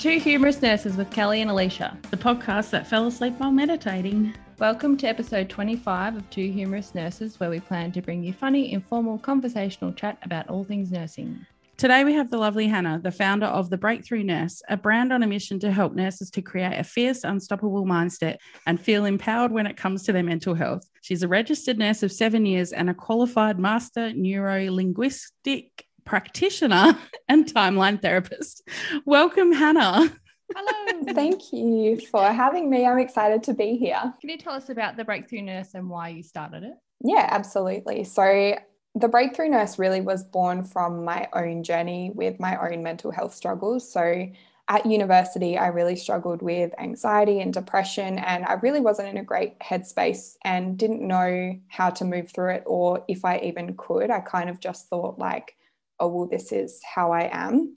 [0.00, 1.94] Two Humorous Nurses with Kelly and Alicia.
[2.10, 4.32] the podcast that fell asleep while meditating.
[4.58, 8.72] Welcome to episode 25 of Two Humorous Nurses, where we plan to bring you funny,
[8.72, 11.44] informal, conversational chat about all things nursing.
[11.76, 15.22] Today, we have the lovely Hannah, the founder of The Breakthrough Nurse, a brand on
[15.22, 19.66] a mission to help nurses to create a fierce, unstoppable mindset and feel empowered when
[19.66, 20.82] it comes to their mental health.
[21.02, 27.46] She's a registered nurse of seven years and a qualified master neuro linguistic practitioner and
[27.46, 28.68] timeline therapist.
[29.04, 30.12] Welcome, Hannah.
[30.52, 31.04] Hello.
[31.14, 32.84] Thank you for having me.
[32.84, 34.12] I'm excited to be here.
[34.20, 36.72] Can you tell us about the Breakthrough Nurse and why you started it?
[37.04, 38.02] Yeah, absolutely.
[38.02, 38.56] So,
[38.96, 43.32] the Breakthrough Nurse really was born from my own journey with my own mental health
[43.32, 43.92] struggles.
[43.92, 44.26] So,
[44.66, 49.24] at university, I really struggled with anxiety and depression, and I really wasn't in a
[49.24, 54.10] great headspace and didn't know how to move through it or if I even could.
[54.10, 55.54] I kind of just thought, like,
[56.00, 57.76] oh, well, this is how I am.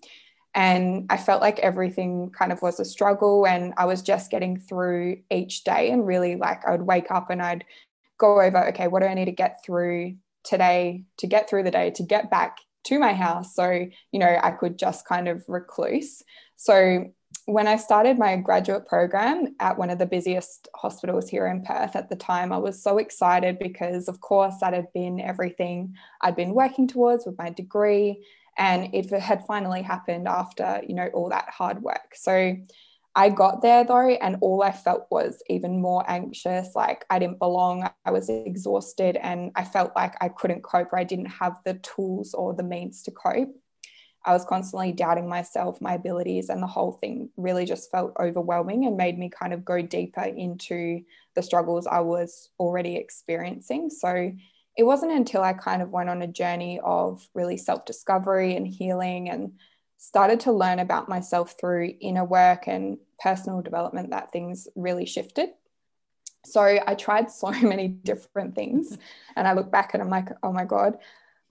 [0.55, 4.59] And I felt like everything kind of was a struggle, and I was just getting
[4.59, 5.91] through each day.
[5.91, 7.65] And really, like, I would wake up and I'd
[8.17, 11.71] go over, okay, what do I need to get through today to get through the
[11.71, 13.55] day, to get back to my house?
[13.55, 16.21] So, you know, I could just kind of recluse.
[16.55, 17.05] So,
[17.45, 21.95] when I started my graduate program at one of the busiest hospitals here in Perth
[21.95, 26.35] at the time, I was so excited because, of course, that had been everything I'd
[26.35, 28.25] been working towards with my degree.
[28.57, 32.15] And it had finally happened after, you know, all that hard work.
[32.15, 32.55] So
[33.15, 36.75] I got there though, and all I felt was even more anxious.
[36.75, 37.89] Like I didn't belong.
[38.05, 41.75] I was exhausted and I felt like I couldn't cope or I didn't have the
[41.75, 43.53] tools or the means to cope.
[44.25, 48.85] I was constantly doubting myself, my abilities, and the whole thing really just felt overwhelming
[48.85, 51.01] and made me kind of go deeper into
[51.35, 53.89] the struggles I was already experiencing.
[53.89, 54.31] So
[54.77, 58.67] it wasn't until I kind of went on a journey of really self discovery and
[58.67, 59.53] healing and
[59.97, 65.49] started to learn about myself through inner work and personal development that things really shifted.
[66.45, 68.97] So I tried so many different things.
[69.35, 70.99] And I look back and I'm like, oh my God,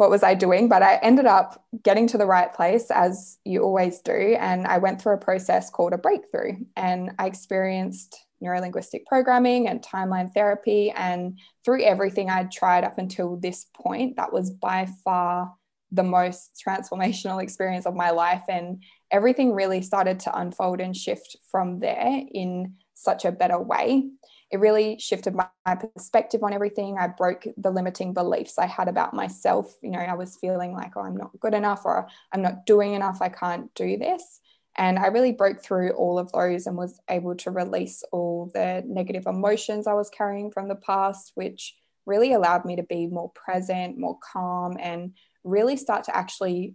[0.02, 0.68] what was I doing?
[0.68, 4.36] But I ended up getting to the right place as you always do.
[4.36, 6.56] And I went through a process called a breakthrough.
[6.76, 10.90] And I experienced neurolinguistic programming and timeline therapy.
[10.90, 15.54] And through everything I'd tried up until this point, that was by far
[15.92, 18.42] the most transformational experience of my life.
[18.48, 18.82] And
[19.12, 24.10] everything really started to unfold and shift from there in such a better way
[24.52, 26.98] it really shifted my, my, perspective on everything.
[26.98, 29.74] I broke the limiting beliefs I had about myself.
[29.82, 32.92] You know, I was feeling like, oh, I'm not good enough or I'm not doing
[32.92, 33.22] enough.
[33.22, 34.40] I can't do this.
[34.76, 38.82] And I really broke through all of those and was able to release all the
[38.86, 41.74] negative emotions I was carrying from the past, which
[42.04, 45.14] really allowed me to be more present, more calm, and
[45.44, 46.74] really start to actually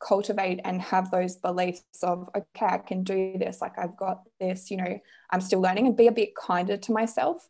[0.00, 4.70] cultivate and have those beliefs of okay i can do this like i've got this
[4.70, 4.98] you know
[5.30, 7.48] i'm still learning and be a bit kinder to myself.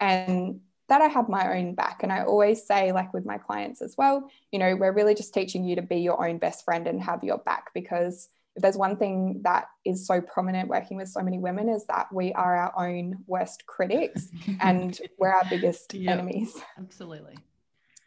[0.00, 2.02] And that i have my own back.
[2.02, 5.32] And i always say like with my clients as well you know we're really just
[5.32, 8.76] teaching you to be your own best friend and have your back because if there's
[8.76, 12.56] one thing that is so prominent working with so many women is that we are
[12.56, 14.28] our own worst critics
[14.60, 16.56] and we're our biggest yep, enemies.
[16.78, 17.36] Absolutely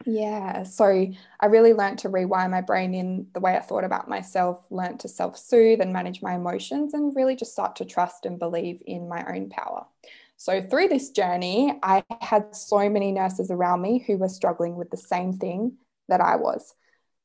[0.07, 0.63] yeah.
[0.63, 0.85] So
[1.41, 5.01] I really learned to rewire my brain in the way I thought about myself, learned
[5.01, 8.81] to self soothe and manage my emotions, and really just start to trust and believe
[8.85, 9.85] in my own power.
[10.37, 14.91] So through this journey, I had so many nurses around me who were struggling with
[14.91, 15.73] the same thing
[16.07, 16.73] that I was.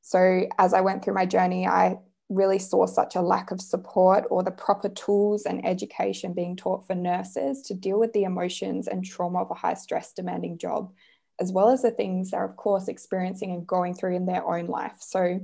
[0.00, 1.98] So as I went through my journey, I
[2.30, 6.84] really saw such a lack of support or the proper tools and education being taught
[6.84, 10.92] for nurses to deal with the emotions and trauma of a high stress demanding job
[11.42, 14.66] as well as the things they're, of course, experiencing and going through in their own
[14.66, 14.96] life.
[15.00, 15.40] So,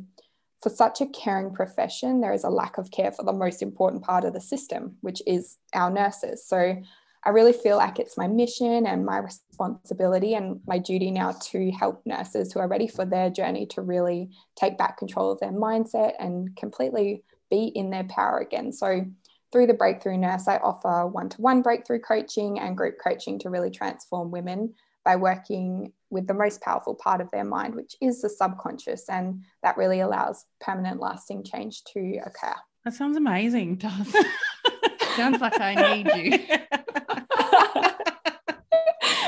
[0.63, 4.03] for such a caring profession, there is a lack of care for the most important
[4.03, 6.47] part of the system, which is our nurses.
[6.47, 6.77] So,
[7.25, 11.71] I really feel like it's my mission and my responsibility and my duty now to
[11.73, 15.53] help nurses who are ready for their journey to really take back control of their
[15.53, 18.73] mindset and completely be in their power again.
[18.73, 19.05] So,
[19.51, 23.51] through the Breakthrough Nurse, I offer one to one breakthrough coaching and group coaching to
[23.51, 24.75] really transform women
[25.09, 29.09] by working with the most powerful part of their mind, which is the subconscious.
[29.09, 32.55] And that really allows permanent, lasting change to occur.
[32.85, 34.15] That sounds amazing, does.
[35.17, 36.33] sounds like I need you.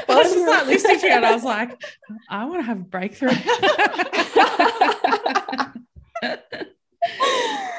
[0.06, 1.82] well, I was just like listening to it, and I was like,
[2.28, 3.30] I want to have a breakthrough.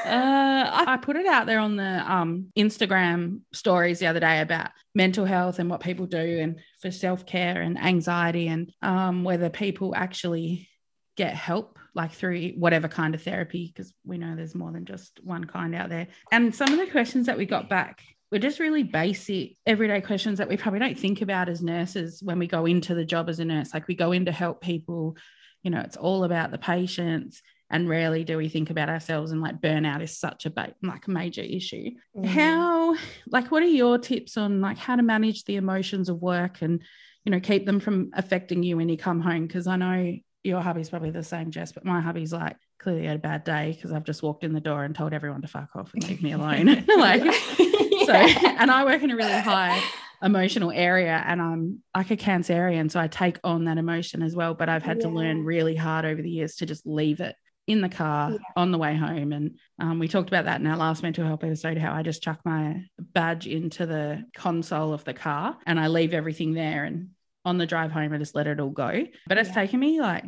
[0.06, 4.71] Uh, I put it out there on the um, Instagram stories the other day about
[4.95, 9.50] mental health and what people do and for self care and anxiety and um, whether
[9.50, 10.69] people actually
[11.18, 15.19] get help like through whatever kind of therapy because we know there's more than just
[15.24, 16.07] one kind out there.
[16.31, 18.01] And some of the questions that we got back
[18.31, 22.39] were just really basic everyday questions that we probably don't think about as nurses when
[22.39, 23.74] we go into the job as a nurse.
[23.74, 25.18] Like we go in to help people
[25.63, 29.41] you know it's all about the patients and rarely do we think about ourselves and
[29.41, 32.25] like burnout is such a ba- like a major issue mm.
[32.25, 32.95] how
[33.27, 36.83] like what are your tips on like how to manage the emotions of work and
[37.25, 40.62] you know keep them from affecting you when you come home because i know your
[40.62, 43.91] hubby's probably the same, Jess, but my hubby's like clearly had a bad day because
[43.91, 46.31] I've just walked in the door and told everyone to fuck off and leave me
[46.31, 46.65] alone.
[46.97, 47.31] like, yeah.
[48.06, 49.81] so, and I work in a really high
[50.24, 54.53] emotional area and I'm like a Cancerian, so I take on that emotion as well.
[54.56, 55.03] But I've had yeah.
[55.03, 57.35] to learn really hard over the years to just leave it
[57.71, 58.38] in the car yeah.
[58.56, 59.31] on the way home.
[59.31, 62.23] And um, we talked about that in our last mental health episode how I just
[62.23, 67.09] chuck my badge into the console of the car and I leave everything there and
[67.44, 69.06] on the drive home, I just let it all go.
[69.27, 69.56] But it's yeah.
[69.56, 70.25] taken me like,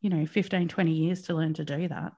[0.00, 2.12] you know, 15, 20 years to learn to do that.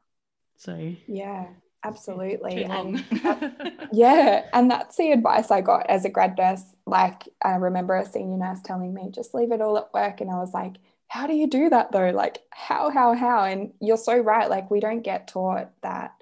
[0.56, 1.46] So, yeah,
[1.84, 2.64] absolutely.
[2.64, 3.04] And
[3.92, 4.44] yeah.
[4.52, 6.62] And that's the advice I got as a grad nurse.
[6.86, 10.20] Like, I remember a senior nurse telling me, just leave it all at work.
[10.20, 10.76] And I was like,
[11.08, 12.10] how do you do that though?
[12.10, 13.44] Like, how, how, how?
[13.44, 14.48] And you're so right.
[14.48, 16.12] Like, we don't get taught that,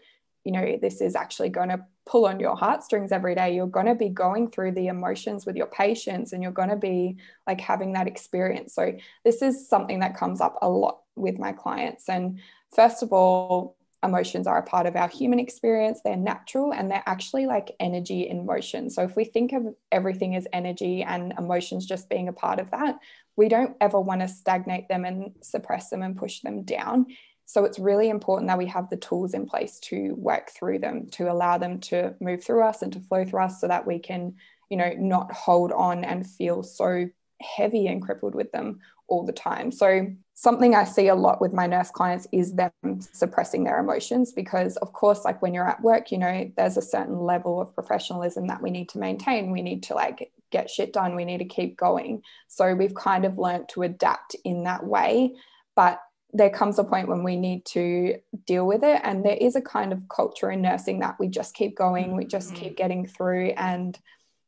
[0.44, 3.86] you know, this is actually going to pull on your heartstrings every day you're going
[3.86, 7.16] to be going through the emotions with your patients and you're going to be
[7.46, 8.92] like having that experience so
[9.24, 12.38] this is something that comes up a lot with my clients and
[12.74, 13.75] first of all
[14.06, 16.00] emotions are a part of our human experience.
[16.02, 18.88] They're natural and they're actually like energy in motion.
[18.88, 22.70] So if we think of everything as energy and emotions just being a part of
[22.70, 22.98] that
[23.36, 27.06] we don't ever want to stagnate them and suppress them and push them down.
[27.44, 31.08] So it's really important that we have the tools in place to work through them,
[31.12, 33.98] to allow them to move through us and to flow through us so that we
[33.98, 34.34] can,
[34.68, 37.08] you know, not hold on and feel so
[37.40, 39.70] heavy and crippled with them all the time.
[39.70, 44.32] So something I see a lot with my nurse clients is them suppressing their emotions
[44.32, 47.74] because of course like when you're at work, you know, there's a certain level of
[47.74, 49.50] professionalism that we need to maintain.
[49.50, 51.16] We need to like get shit done.
[51.16, 52.22] We need to keep going.
[52.48, 55.32] So we've kind of learned to adapt in that way.
[55.74, 56.00] But
[56.34, 59.00] there comes a point when we need to deal with it.
[59.04, 62.26] And there is a kind of culture in nursing that we just keep going, we
[62.26, 62.62] just mm-hmm.
[62.62, 63.54] keep getting through.
[63.56, 63.98] And,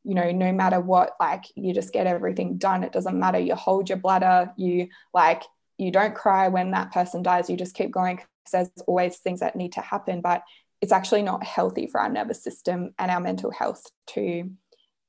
[0.04, 2.84] you know, no matter what, like you just get everything done.
[2.84, 3.38] It doesn't matter.
[3.38, 5.44] You hold your bladder, you like,
[5.78, 9.40] you don't cry when that person dies, you just keep going because there's always things
[9.40, 10.20] that need to happen.
[10.20, 10.42] But
[10.80, 14.50] it's actually not healthy for our nervous system and our mental health to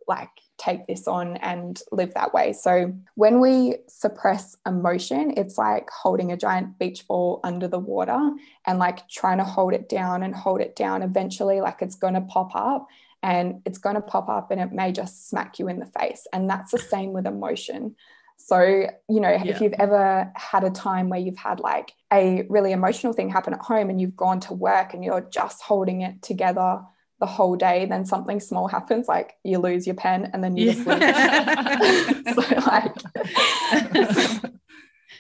[0.07, 2.51] like take this on and live that way.
[2.51, 8.31] So when we suppress emotion, it's like holding a giant beach ball under the water
[8.65, 11.03] and like trying to hold it down and hold it down.
[11.03, 12.87] Eventually, like it's going to pop up
[13.21, 16.25] and it's going to pop up and it may just smack you in the face.
[16.33, 17.95] And that's the same with emotion.
[18.41, 18.61] So,
[19.09, 19.43] you know, yeah.
[19.45, 23.53] if you've ever had a time where you've had like a really emotional thing happen
[23.53, 26.81] at home and you've gone to work and you're just holding it together
[27.19, 30.71] the whole day, then something small happens, like you lose your pen and then you
[30.71, 30.99] just lose.
[32.33, 32.95] so like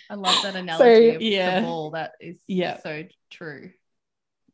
[0.09, 1.59] I love that analogy so, of yeah.
[1.59, 1.91] the ball.
[1.91, 2.79] That is yeah.
[2.79, 3.71] so true.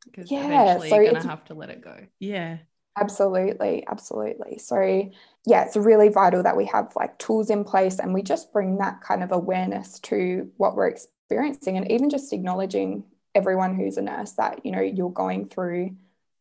[0.06, 1.96] Because yeah, eventually so you're gonna have to let it go.
[2.20, 2.58] Yeah.
[2.98, 4.58] Absolutely, absolutely.
[4.58, 5.10] So
[5.46, 8.78] yeah, it's really vital that we have like tools in place and we just bring
[8.78, 13.04] that kind of awareness to what we're experiencing and even just acknowledging
[13.36, 15.96] everyone who's a nurse that, you know, you're going through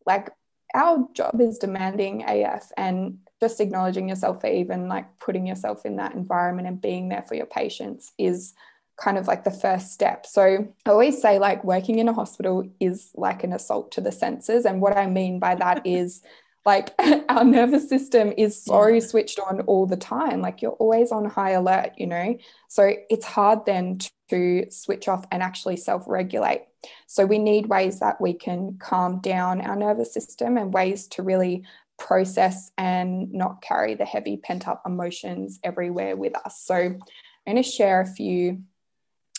[0.07, 0.31] like
[0.75, 5.97] our job is demanding AF and just acknowledging yourself for even like putting yourself in
[5.97, 8.55] that environment and being there for your patients is
[8.97, 10.25] kind of like the first step.
[10.25, 14.13] So I always say like working in a hospital is like an assault to the
[14.13, 14.65] senses.
[14.65, 16.23] And what I mean by that is
[16.65, 16.95] like
[17.29, 19.01] our nervous system is so yeah.
[19.01, 20.41] switched on all the time.
[20.41, 22.37] Like you're always on high alert, you know?
[22.69, 23.99] So it's hard then
[24.31, 26.63] to switch off and actually self regulate.
[27.07, 31.23] So we need ways that we can calm down our nervous system and ways to
[31.23, 31.65] really
[31.99, 36.61] process and not carry the heavy pent up emotions everywhere with us.
[36.61, 37.01] So I'm
[37.47, 38.63] going to share a few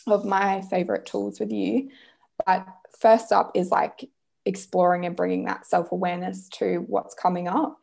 [0.07, 1.89] of my favorite tools with you.
[2.45, 2.67] But
[2.99, 4.09] first up is like
[4.45, 7.77] exploring and bringing that self awareness to what's coming up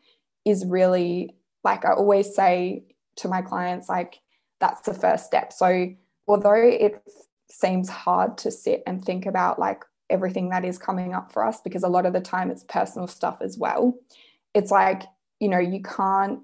[0.44, 2.84] is really like I always say
[3.16, 4.18] to my clients, like
[4.60, 5.52] that's the first step.
[5.52, 5.88] So
[6.26, 7.02] although it
[7.50, 11.60] seems hard to sit and think about like everything that is coming up for us
[11.60, 13.94] because a lot of the time it's personal stuff as well
[14.54, 15.02] it's like
[15.40, 16.40] you know you can't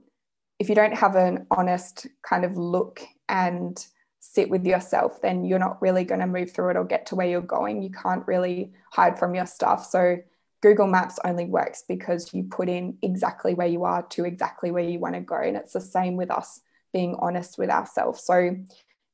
[0.58, 3.87] if you don't have an honest kind of look and
[4.20, 7.14] sit with yourself then you're not really going to move through it or get to
[7.14, 10.16] where you're going you can't really hide from your stuff so
[10.60, 14.84] google maps only works because you put in exactly where you are to exactly where
[14.84, 16.60] you want to go and it's the same with us
[16.92, 18.56] being honest with ourselves so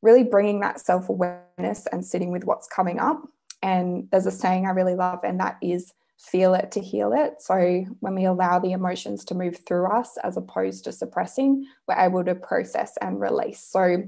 [0.04, 3.26] really bringing that self awareness and sitting with what's coming up.
[3.62, 7.40] And there's a saying I really love, and that is feel it to heal it.
[7.40, 11.99] So when we allow the emotions to move through us as opposed to suppressing, we're
[11.99, 13.61] able to process and release.
[13.61, 14.04] So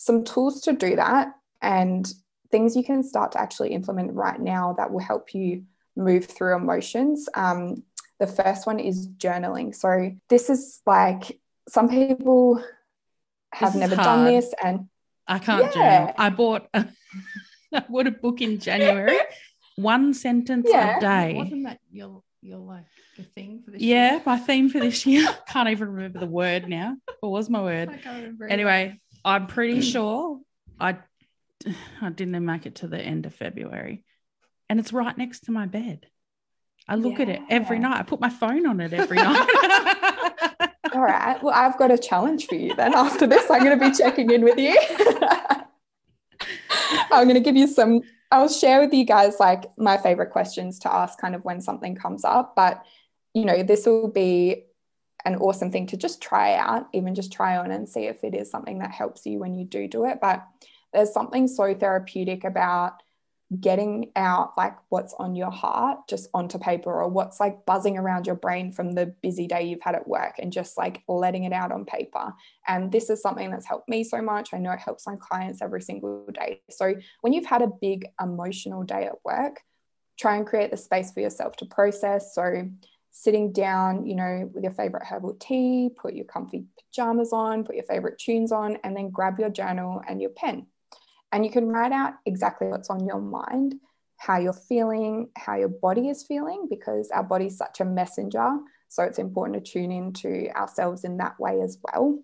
[0.00, 1.28] some tools to do that
[1.60, 2.10] and
[2.50, 5.64] things you can start to actually implement right now that will help you
[5.94, 7.28] move through emotions.
[7.34, 7.82] Um,
[8.18, 9.74] the first one is journaling.
[9.74, 11.38] So this is like
[11.68, 12.64] some people
[13.52, 14.06] have never hard.
[14.06, 14.88] done this and
[15.28, 15.98] I can't yeah.
[15.98, 16.14] journal.
[16.16, 16.88] I bought a,
[17.74, 19.18] I bought a book in January
[19.76, 20.96] one sentence yeah.
[20.96, 21.34] a day.
[21.34, 22.86] Wasn't that your your like
[23.18, 24.22] the thing for this yeah, year?
[24.24, 25.28] my theme for this year.
[25.48, 26.96] Can't even remember the word now.
[27.20, 27.90] What was my word?
[28.48, 30.40] Anyway, I'm pretty sure
[30.78, 30.98] I
[32.02, 34.04] I didn't make it to the end of February.
[34.68, 36.06] And it's right next to my bed.
[36.88, 37.22] I look yeah.
[37.22, 37.98] at it every night.
[37.98, 39.48] I put my phone on it every night.
[40.94, 41.42] All right.
[41.42, 42.94] Well, I've got a challenge for you then.
[42.94, 44.76] After this, I'm going to be checking in with you.
[47.12, 50.78] I'm going to give you some I'll share with you guys like my favorite questions
[50.80, 52.54] to ask kind of when something comes up.
[52.54, 52.84] But,
[53.34, 54.66] you know, this will be
[55.24, 58.34] an awesome thing to just try out, even just try on and see if it
[58.34, 60.18] is something that helps you when you do do it.
[60.20, 60.46] But
[60.92, 63.02] there's something so therapeutic about
[63.58, 68.24] getting out like what's on your heart just onto paper or what's like buzzing around
[68.24, 71.52] your brain from the busy day you've had at work and just like letting it
[71.52, 72.32] out on paper.
[72.68, 74.54] And this is something that's helped me so much.
[74.54, 76.62] I know it helps my clients every single day.
[76.70, 79.60] So when you've had a big emotional day at work,
[80.16, 82.34] try and create the space for yourself to process.
[82.34, 82.68] So
[83.10, 87.76] sitting down, you know, with your favorite herbal tea, put your comfy pajamas on, put
[87.76, 90.66] your favorite tunes on, and then grab your journal and your pen
[91.32, 93.76] and you can write out exactly what's on your mind,
[94.16, 98.58] how you're feeling, how your body is feeling, because our body's such a messenger.
[98.88, 102.18] So it's important to tune into ourselves in that way as well.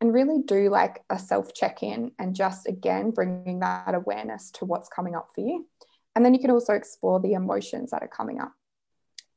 [0.00, 4.64] And really do like a self check in and just again bringing that awareness to
[4.64, 5.66] what's coming up for you.
[6.14, 8.52] And then you can also explore the emotions that are coming up.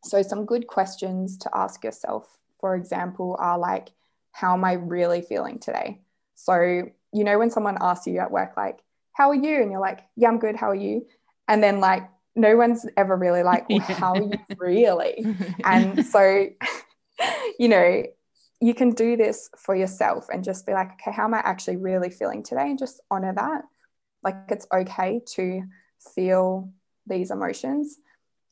[0.03, 2.27] So, some good questions to ask yourself,
[2.60, 3.89] for example, are like,
[4.31, 6.01] How am I really feeling today?
[6.36, 8.79] So, you know, when someone asks you at work, like,
[9.13, 9.62] how are you?
[9.62, 10.55] And you're like, yeah, I'm good.
[10.55, 11.05] How are you?
[11.48, 13.96] And then like, no one's ever really like, well, yeah.
[13.96, 15.25] how are you really?
[15.63, 16.48] and so,
[17.60, 18.03] you know,
[18.62, 21.77] you can do this for yourself and just be like, okay, how am I actually
[21.77, 22.70] really feeling today?
[22.70, 23.63] And just honor that.
[24.24, 25.63] Like, it's okay to
[26.15, 26.70] feel
[27.08, 27.98] these emotions.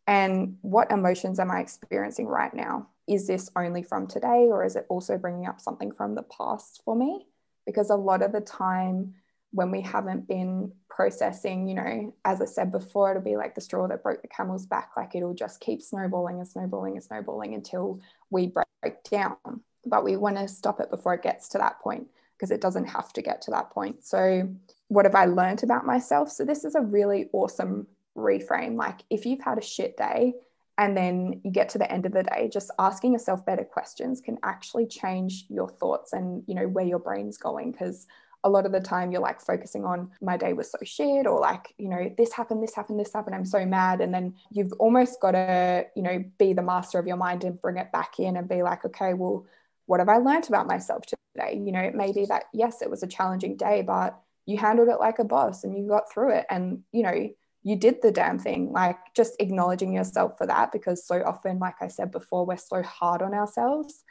[0.09, 2.87] And what emotions am I experiencing right now?
[3.07, 6.81] Is this only from today, or is it also bringing up something from the past
[6.83, 7.27] for me?
[7.67, 9.13] Because a lot of the time,
[9.51, 13.61] when we haven't been processing, you know, as I said before, it'll be like the
[13.61, 14.89] straw that broke the camel's back.
[14.97, 17.99] Like it'll just keep snowballing and snowballing and snowballing until
[18.31, 19.37] we break down.
[19.85, 22.85] But we want to stop it before it gets to that point because it doesn't
[22.85, 24.03] have to get to that point.
[24.03, 24.49] So,
[24.87, 26.31] what have I learned about myself?
[26.31, 27.85] So, this is a really awesome
[28.17, 28.75] reframe.
[28.75, 30.33] Like, if you've had a shit day
[30.77, 34.21] and then you get to the end of the day, just asking yourself better questions
[34.21, 37.71] can actually change your thoughts and, you know, where your brain's going.
[37.71, 38.07] Because
[38.43, 41.39] a lot of the time you're like focusing on my day was so shit or
[41.39, 44.71] like you know this happened this happened this happened i'm so mad and then you've
[44.73, 48.19] almost got to you know be the master of your mind and bring it back
[48.19, 49.45] in and be like okay well
[49.87, 52.89] what have i learned about myself today you know it may be that yes it
[52.89, 56.31] was a challenging day but you handled it like a boss and you got through
[56.31, 57.29] it and you know
[57.63, 61.75] you did the damn thing like just acknowledging yourself for that because so often like
[61.81, 64.03] i said before we're so hard on ourselves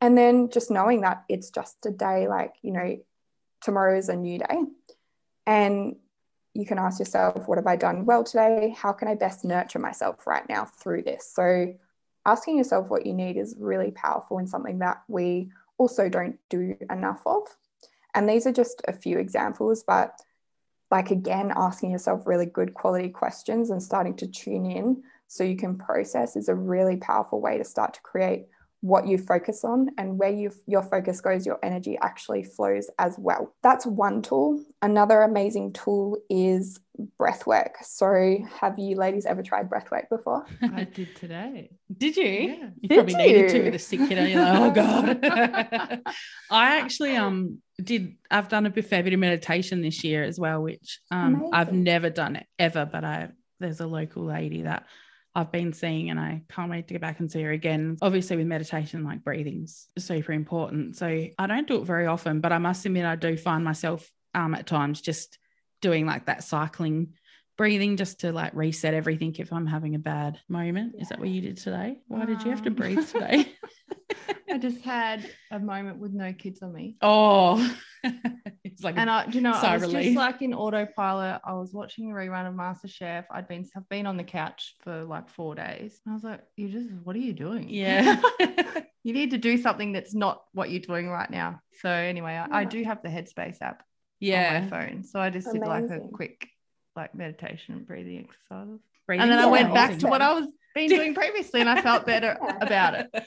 [0.00, 2.96] and then just knowing that it's just a day like you know
[3.62, 4.58] tomorrow is a new day.
[5.46, 5.96] And
[6.54, 8.74] you can ask yourself, what have I done well today?
[8.76, 11.30] How can I best nurture myself right now through this?
[11.32, 11.74] So,
[12.26, 16.76] asking yourself what you need is really powerful and something that we also don't do
[16.90, 17.42] enough of.
[18.14, 20.20] And these are just a few examples, but
[20.92, 25.56] like again, asking yourself really good quality questions and starting to tune in so you
[25.56, 28.44] can process is a really powerful way to start to create
[28.82, 33.14] what you focus on and where you, your focus goes, your energy actually flows as
[33.16, 33.54] well.
[33.62, 34.62] That's one tool.
[34.82, 36.78] Another amazing tool is
[37.16, 37.76] breath work.
[37.82, 40.44] So, have you ladies ever tried breath work before?
[40.60, 41.70] I did today.
[41.96, 42.24] Did you?
[42.24, 42.70] Yeah.
[42.80, 43.18] You did probably you?
[43.18, 44.28] needed to with a sick kid.
[44.28, 46.02] You're like, oh god.
[46.50, 48.16] I actually um did.
[48.30, 52.10] I've done a fair bit of meditation this year as well, which um I've never
[52.10, 53.28] done it ever, but I
[53.60, 54.86] there's a local lady that
[55.34, 57.96] I've been seeing and I can't wait to get back and see her again.
[58.02, 60.96] Obviously, with meditation, like breathing's super important.
[60.96, 64.10] So I don't do it very often, but I must admit, I do find myself
[64.34, 65.38] um, at times just
[65.80, 67.14] doing like that cycling
[67.56, 70.94] breathing just to like reset everything if I'm having a bad moment.
[70.94, 71.02] Yeah.
[71.02, 71.98] Is that what you did today?
[72.08, 73.52] Why um, did you have to breathe today?
[74.50, 76.96] I just had a moment with no kids on me.
[77.00, 77.74] Oh,
[78.64, 80.04] it's like And I, do you know, sigh I was relief.
[80.06, 81.40] just like in autopilot.
[81.44, 83.24] I was watching a rerun of MasterChef.
[83.30, 86.00] I'd been, I've been on the couch for like four days.
[86.04, 87.68] And I was like, you just, what are you doing?
[87.68, 88.20] yeah.
[89.04, 91.60] you need to do something that's not what you're doing right now.
[91.80, 93.84] So anyway, I, I do have the Headspace app on
[94.20, 94.60] yeah.
[94.60, 95.02] my phone.
[95.02, 96.48] So I just did like a quick
[96.96, 98.80] like meditation and breathing exercises.
[99.06, 101.82] Breathing And then I went back to what I was been doing previously and I
[101.82, 102.56] felt better Yeah.
[102.60, 103.26] about it.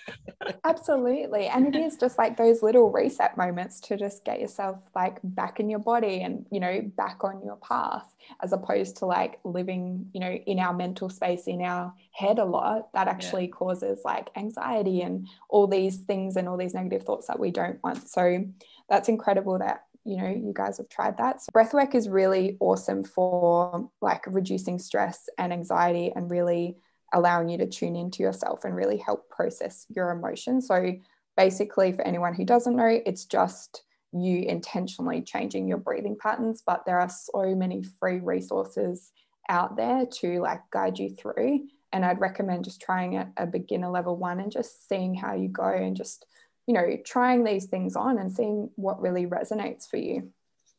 [0.63, 1.48] Absolutely.
[1.48, 5.60] And it is just like those little reset moments to just get yourself like back
[5.60, 10.10] in your body and, you know, back on your path, as opposed to like living,
[10.13, 12.91] you know, in our mental space, in our head a lot.
[12.93, 17.39] That actually causes like anxiety and all these things and all these negative thoughts that
[17.39, 18.10] we don't want.
[18.10, 18.45] So
[18.89, 21.41] that's incredible that you know you guys have tried that.
[21.41, 26.77] So breathwork is really awesome for like reducing stress and anxiety and really
[27.13, 30.67] allowing you to tune into yourself and really help process your emotions.
[30.67, 30.93] So
[31.35, 33.83] basically for anyone who doesn't know it's just
[34.13, 39.12] you intentionally changing your breathing patterns but there are so many free resources
[39.50, 41.67] out there to like guide you through.
[41.91, 45.50] And i'd recommend just trying it a beginner level one and just seeing how you
[45.50, 46.25] go and just
[46.67, 50.31] you know trying these things on and seeing what really resonates for you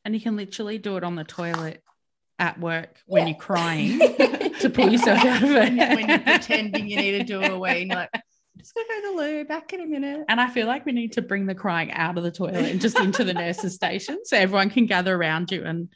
[0.05, 1.83] And you can literally do it on the toilet
[2.39, 3.33] at work when Yeah.
[3.33, 3.99] you're crying
[4.61, 5.55] to pull yourself out of it.
[5.55, 8.11] when, you- when you're pretending you need to do it away and you're like,
[8.59, 10.25] just gonna go to the loo, back in a minute.
[10.29, 12.81] And I feel like we need to bring the crying out of the toilet and
[12.81, 15.89] just into the nurses' station so everyone can gather around you and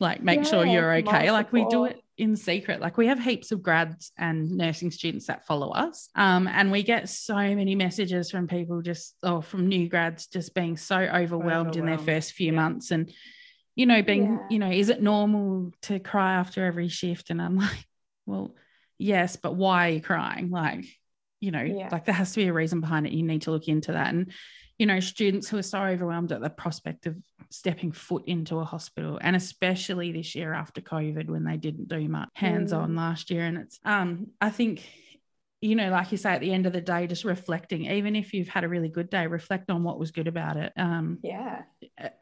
[0.00, 1.10] like make sure you're okay.
[1.26, 2.80] moral Like we do it in secret.
[2.80, 6.08] Like we have heaps of grads and nursing students that follow us.
[6.14, 10.54] Um, and we get so many messages from people just or from new grads just
[10.54, 12.60] being so overwhelmed, in their first few Yeah.
[12.60, 13.12] months and
[13.76, 14.38] you know, being, Yeah.
[14.50, 17.30] you know, is it normal to cry after every shift?
[17.30, 17.86] And I'm like,
[18.26, 18.54] well,
[18.98, 20.50] yes, but why are you crying?
[20.50, 20.84] Like,
[21.40, 21.88] you know, Yeah.
[21.90, 23.12] like there has to be a reason behind it.
[23.12, 24.12] You need to look into that.
[24.12, 24.32] And,
[24.80, 27.14] you know, students who are so overwhelmed at the prospect of
[27.50, 32.08] stepping foot into a hospital, and especially this year after COVID when they didn't do
[32.08, 32.96] much hands on Mm.
[32.96, 33.44] last year.
[33.44, 34.82] And it's, um, I think,
[35.60, 38.32] you know, like you say, at the end of the day, just reflecting, even if
[38.32, 40.72] you've had a really good day, reflect on what was good about it.
[40.78, 41.64] Um, yeah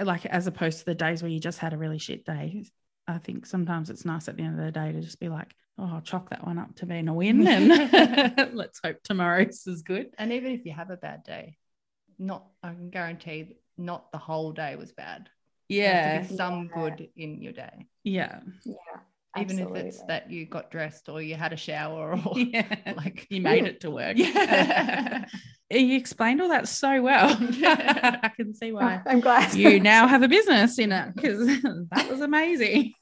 [0.01, 2.65] like as opposed to the days where you just had a really shit day.
[3.07, 5.55] I think sometimes it's nice at the end of the day to just be like,
[5.79, 9.83] oh, I'll chalk that one up to being a win and let's hope tomorrow's is
[9.83, 10.09] good.
[10.19, 11.57] And even if you have a bad day,
[12.19, 15.29] not I can guarantee not the whole day was bad.
[15.71, 16.83] There has to be some Yeah.
[16.83, 17.87] good in your day.
[18.03, 18.41] Yeah.
[18.65, 18.75] yeah
[19.39, 22.93] Even if it's that you got dressed or you had a shower or Yeah.
[22.97, 24.17] like you made it to work.
[24.17, 25.27] Yeah.
[25.71, 27.37] you explained all that so well.
[27.41, 29.03] I can see why.
[29.07, 31.47] i'm glad You now have a business in it because
[31.93, 32.95] that was amazing.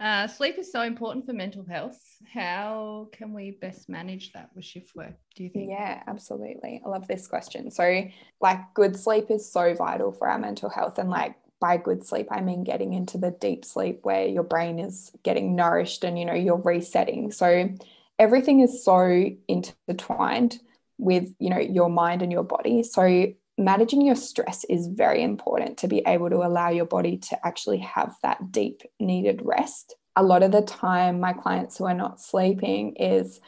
[0.00, 1.98] Uh, sleep is so important for mental health.
[2.34, 5.14] How can we best manage that with shift work?
[5.36, 5.70] Do you think?
[5.70, 6.82] Yeah, absolutely.
[6.84, 7.70] I love this question.
[7.70, 8.08] So,
[8.40, 10.98] like, good sleep is so vital for our mental health.
[10.98, 14.80] And, like, by good sleep, I mean getting into the deep sleep where your brain
[14.80, 17.30] is getting nourished and, you know, you're resetting.
[17.30, 17.70] So,
[18.18, 20.58] everything is so intertwined
[20.98, 22.82] with, you know, your mind and your body.
[22.82, 27.46] So, managing your stress is very important to be able to allow your body to
[27.46, 29.94] actually have that deep needed rest.
[30.16, 33.40] A lot of the time, my clients who are not sleeping is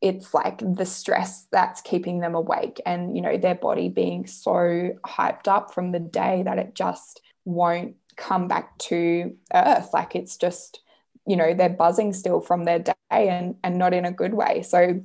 [0.00, 4.90] it's like the stress that's keeping them awake and you know their body being so
[5.04, 9.90] hyped up from the day that it just won't come back to earth.
[9.92, 10.80] Like it's just
[11.26, 14.62] you know they're buzzing still from their day and and not in a good way.
[14.62, 15.02] So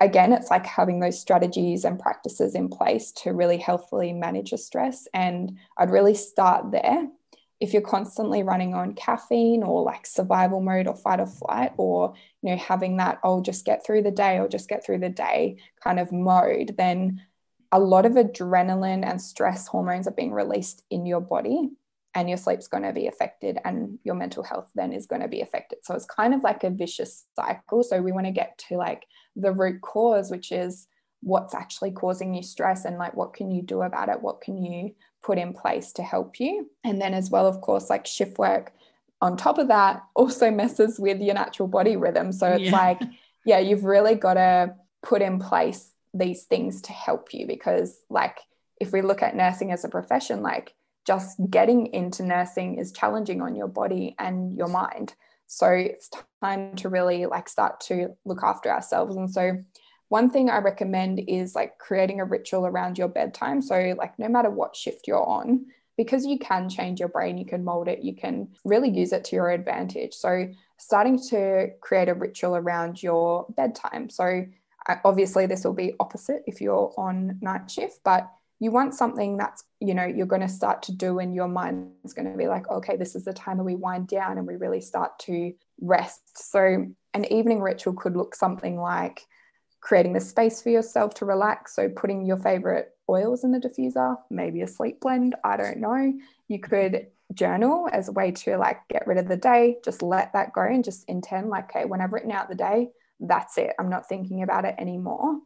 [0.00, 4.58] again it's like having those strategies and practices in place to really healthfully manage your
[4.58, 5.06] stress.
[5.14, 7.08] And i'd really start there
[7.60, 12.14] if you're constantly running on caffeine or like survival mode or fight or flight or
[12.42, 15.08] you know having that i'll just get through the day or just get through the
[15.08, 17.20] day kind of mode then
[17.72, 21.70] a lot of adrenaline and stress hormones are being released in your body
[22.16, 25.28] and your sleep's going to be affected and your mental health then is going to
[25.28, 25.80] be affected.
[25.82, 27.82] So it's kind of like a vicious cycle.
[27.82, 30.88] So we want to get to like the root cause which is
[31.20, 34.22] what's actually causing you stress and like what can you do about it?
[34.22, 34.94] What can you
[35.26, 36.52] put in place to help you.
[36.88, 38.72] And then as well of course like shift work
[39.20, 42.32] on top of that also messes with your natural body rhythm.
[42.32, 42.82] So it's Yeah.
[42.84, 43.00] like
[43.44, 48.38] yeah you've really got to put in place these things to help you because like
[48.80, 50.74] if we look at nursing as a profession like
[51.06, 55.14] just getting into nursing is challenging on your body and your mind.
[55.46, 56.10] So it's
[56.42, 59.14] time to really like start to look after ourselves.
[59.16, 59.44] And so
[60.08, 63.60] one thing I recommend is like creating a ritual around your bedtime.
[63.60, 65.66] So, like, no matter what shift you're on,
[65.96, 69.24] because you can change your brain, you can mold it, you can really use it
[69.24, 70.14] to your advantage.
[70.14, 74.08] So, starting to create a ritual around your bedtime.
[74.08, 74.46] So,
[75.04, 79.64] obviously, this will be opposite if you're on night shift, but you want something that's
[79.80, 82.68] you know you're going to start to do and your mind's going to be like
[82.70, 86.22] okay this is the time where we wind down and we really start to rest
[86.52, 89.26] so an evening ritual could look something like
[89.86, 91.76] creating the space for yourself to relax.
[91.76, 96.12] So putting your favorite oils in the diffuser maybe a sleep blend i don't know.
[96.48, 100.32] You could journal as a way to like get rid of the day just let
[100.32, 102.88] that go and just intend like okay when i've written out the day
[103.20, 103.74] that's it.
[103.78, 105.38] I'm not thinking about it anymore.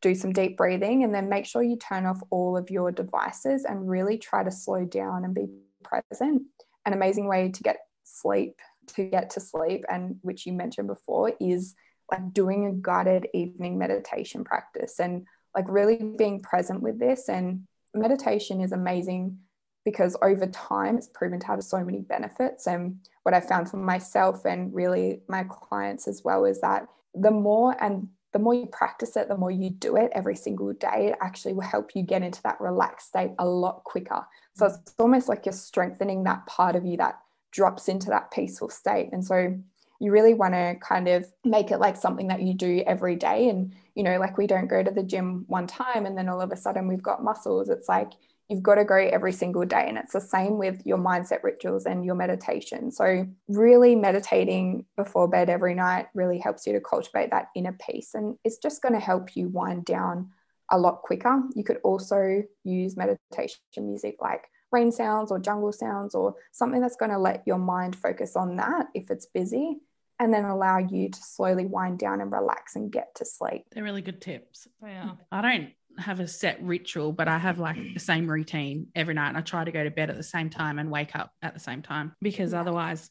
[0.00, 3.64] Do some deep breathing and then make sure you turn off all of your devices
[3.64, 5.46] and really try to slow down and be
[5.84, 6.42] present.
[6.84, 11.32] An amazing way to get sleep, to get to sleep, and which you mentioned before,
[11.40, 11.76] is
[12.12, 17.28] like doing a guided evening meditation practice and like really being present with this.
[17.28, 19.38] And meditation is amazing
[19.84, 22.66] because over time it's proven to have so many benefits.
[22.66, 27.30] And what I found for myself and really my clients as well is that the
[27.30, 31.08] more and the more you practice it, the more you do it every single day,
[31.08, 34.24] it actually will help you get into that relaxed state a lot quicker.
[34.54, 37.18] So it's almost like you're strengthening that part of you that
[37.50, 39.10] drops into that peaceful state.
[39.12, 39.54] And so
[40.02, 43.48] you really want to kind of make it like something that you do every day.
[43.48, 46.40] And, you know, like we don't go to the gym one time and then all
[46.40, 47.68] of a sudden we've got muscles.
[47.68, 48.10] It's like
[48.48, 49.84] you've got to go every single day.
[49.86, 52.90] And it's the same with your mindset rituals and your meditation.
[52.90, 58.14] So, really meditating before bed every night really helps you to cultivate that inner peace.
[58.14, 60.30] And it's just going to help you wind down
[60.72, 61.44] a lot quicker.
[61.54, 66.96] You could also use meditation music like rain sounds or jungle sounds or something that's
[66.96, 69.78] going to let your mind focus on that if it's busy
[70.22, 73.64] and then allow you to slowly wind down and relax and get to sleep.
[73.72, 74.68] They're really good tips.
[74.80, 75.10] Yeah.
[75.32, 79.30] I don't have a set ritual, but I have like the same routine every night.
[79.30, 81.54] And I try to go to bed at the same time and wake up at
[81.54, 83.10] the same time because otherwise,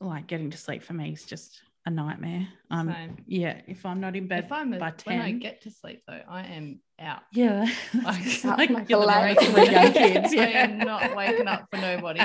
[0.00, 2.46] like getting to sleep for me is just a nightmare.
[2.70, 3.16] Um, Same.
[3.26, 5.18] yeah, if I'm not in bed if I'm a, by 10.
[5.18, 7.22] When I get to sleep though, I am out.
[7.32, 7.66] Yeah.
[8.04, 10.32] like, like, like young kids.
[10.32, 10.42] Yeah.
[10.44, 12.20] I am not waking up for nobody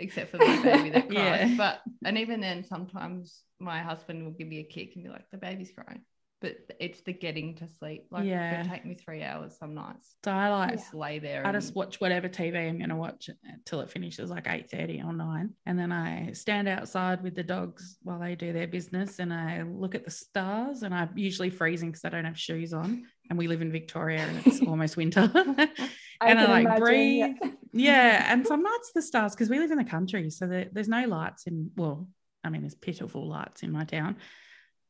[0.00, 1.50] except for the baby that cries.
[1.50, 1.54] Yeah.
[1.56, 5.30] But, and even then, sometimes my husband will give me a kick and be like,
[5.30, 6.02] the baby's crying
[6.40, 8.06] but it's the getting to sleep.
[8.10, 8.62] Like yeah.
[8.62, 10.14] it take me three hours some nights.
[10.24, 11.44] So I like just lay there.
[11.44, 11.60] I and...
[11.60, 15.50] just watch whatever TV I'm gonna watch until it finishes like eight thirty or 9.
[15.66, 19.62] And then I stand outside with the dogs while they do their business and I
[19.62, 23.04] look at the stars and I'm usually freezing because I don't have shoes on.
[23.28, 25.30] And we live in Victoria and it's almost winter.
[26.20, 27.36] and I, I like imagine, breathe.
[27.42, 27.50] Yeah.
[27.72, 28.32] yeah.
[28.32, 30.30] And some nights the stars, because we live in the country.
[30.30, 32.08] So there, there's no lights in well,
[32.42, 34.16] I mean, there's pitiful lights in my town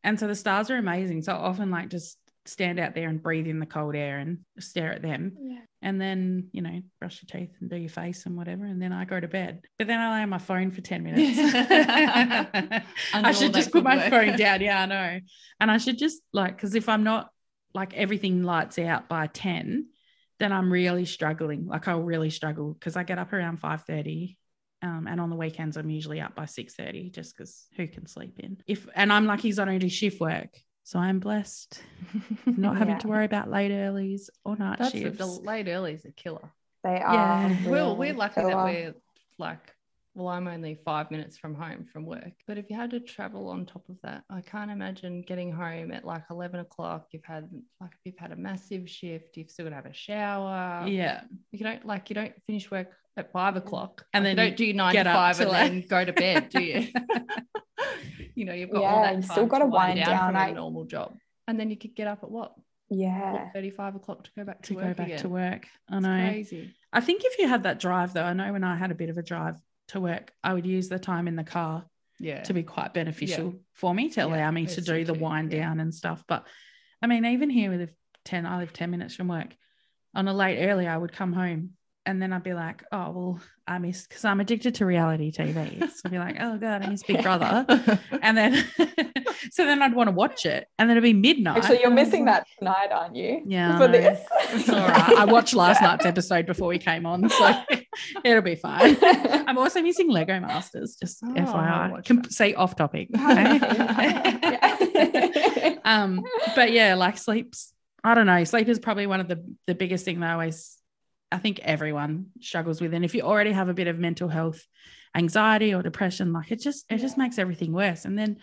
[0.02, 1.22] and so the stars are amazing.
[1.22, 2.16] So I often like just
[2.46, 5.36] stand out there and breathe in the cold air and stare at them.
[5.38, 5.58] Yeah.
[5.82, 8.64] And then, you know, brush your teeth and do your face and whatever.
[8.64, 9.62] And then I go to bed.
[9.78, 11.38] But then I lay on my phone for 10 minutes.
[13.14, 14.10] I should just put my work.
[14.10, 14.60] phone down.
[14.60, 15.20] Yeah, I know.
[15.60, 17.30] And I should just like, because if I'm not
[17.74, 19.86] like everything lights out by 10,
[20.40, 21.68] then I'm really struggling.
[21.68, 24.36] Like I'll really struggle because I get up around 5 30
[24.82, 28.06] um, and on the weekends, I'm usually up by six thirty, just because who can
[28.06, 28.58] sleep in?
[28.66, 30.48] If and I'm lucky, I don't do shift work,
[30.84, 31.82] so I'm blessed,
[32.46, 35.18] not having to worry about late earlys or night That's shifts.
[35.18, 36.50] The, the late earlys are killer.
[36.82, 37.14] They are.
[37.50, 37.68] Yeah.
[37.68, 38.54] Well, we're lucky killer.
[38.54, 38.94] that we're
[39.36, 39.74] like
[40.14, 42.32] well, I'm only five minutes from home from work.
[42.46, 45.92] But if you had to travel on top of that, I can't imagine getting home
[45.92, 47.06] at like 11 o'clock.
[47.12, 47.48] You've had
[47.80, 50.86] like, if you've had a massive shift, you've still got to have a shower.
[50.88, 51.22] Yeah.
[51.52, 54.94] You don't like, you don't finish work at five o'clock and then don't do nine
[54.94, 55.70] to five and like...
[55.70, 56.88] then go to bed, do you?
[58.34, 59.16] you know, you've got yeah, all that.
[59.16, 60.48] You still got to wind down, down from I...
[60.48, 61.16] a normal job.
[61.46, 62.52] And then you could get up at what?
[62.90, 63.50] Yeah.
[63.52, 64.84] 35 o'clock to go back to, to work.
[64.84, 65.18] Go back again.
[65.20, 65.66] to work.
[65.88, 66.16] I know.
[66.16, 66.74] It's crazy.
[66.92, 69.10] I think if you had that drive though, I know when I had a bit
[69.10, 69.56] of a drive
[69.90, 71.84] to work, I would use the time in the car
[72.18, 72.42] yeah.
[72.42, 73.58] to be quite beneficial yeah.
[73.74, 76.24] for me to allow yeah, me to do the wind down and stuff.
[76.26, 76.46] But
[77.02, 77.90] I mean, even here with
[78.26, 79.54] 10, I live 10 minutes from work.
[80.14, 81.70] On a late early, I would come home
[82.06, 85.80] and then I'd be like, oh, well, I missed because I'm addicted to reality TV.
[85.80, 87.66] So I'd be like, oh God, I miss Big Brother.
[88.22, 88.64] and then,
[89.50, 90.66] so then I'd want to watch it.
[90.78, 91.58] And then it'd be midnight.
[91.58, 93.42] Actually, you're missing that tonight, aren't you?
[93.46, 93.76] Yeah.
[93.78, 94.18] For this.
[94.50, 95.18] It's all right.
[95.18, 97.28] I watched last night's episode before we came on.
[97.28, 97.52] So
[98.24, 98.96] it'll be fine.
[99.02, 102.04] I'm also missing Lego Masters, just oh, FYI.
[102.06, 103.10] Com- say off topic.
[103.14, 103.58] Okay?
[105.84, 106.24] um,
[106.56, 110.06] but yeah, like sleep's, I don't know, sleep is probably one of the, the biggest
[110.06, 110.79] thing that I always
[111.32, 112.92] I think everyone struggles with.
[112.92, 112.96] It.
[112.96, 114.66] And if you already have a bit of mental health
[115.14, 117.02] anxiety or depression, like it just it yeah.
[117.02, 118.04] just makes everything worse.
[118.04, 118.38] And then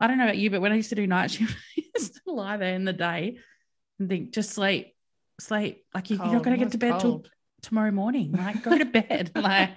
[0.00, 2.14] I don't know about you, but when I used to do night shift, I used
[2.14, 3.38] to lie there in the day
[3.98, 4.94] and think, just sleep,
[5.40, 5.84] sleep.
[5.94, 7.24] Like you, are not going to get to bed till
[7.62, 8.32] tomorrow morning.
[8.32, 9.30] Like go to bed.
[9.36, 9.70] like,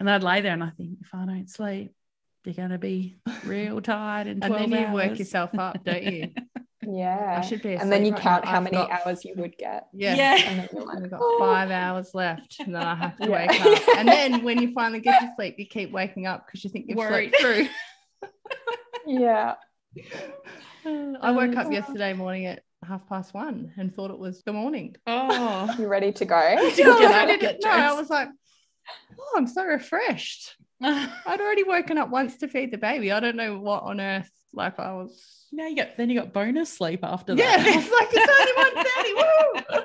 [0.00, 1.92] and I'd lay there and I think, if I don't sleep,
[2.44, 4.26] you're going to be real tired.
[4.26, 4.94] In and then you hours.
[4.94, 6.30] work yourself up, don't you?
[6.88, 7.36] Yeah.
[7.38, 7.74] I should be.
[7.74, 8.50] and then you right count now.
[8.50, 9.86] how I've many got- hours you would get.
[9.92, 10.14] Yeah.
[10.14, 10.36] Yeah.
[10.46, 13.46] And then you're like, I've got five hours left, and then I have to Yeah.
[13.46, 13.82] wake up.
[13.98, 16.86] And then when you finally get to sleep, you keep waking up because you think
[16.88, 17.34] you've Worried.
[17.38, 18.30] slept through.
[19.06, 19.54] Yeah.
[20.86, 21.70] I woke um, up Oh.
[21.70, 24.96] yesterday morning at half past one and thought it was the morning.
[25.06, 25.74] Oh.
[25.78, 26.54] You ready to go?
[26.56, 27.70] No, get I up, didn't get know.
[27.70, 28.28] I was like,
[29.18, 30.56] oh, I'm so refreshed.
[30.82, 33.12] I'd already woken up once to feed the baby.
[33.12, 34.30] I don't know what on earth.
[34.52, 35.43] Like I was.
[35.54, 37.42] Now you get then you got bonus sleep after that.
[37.42, 39.84] Yeah, it's like, it's only one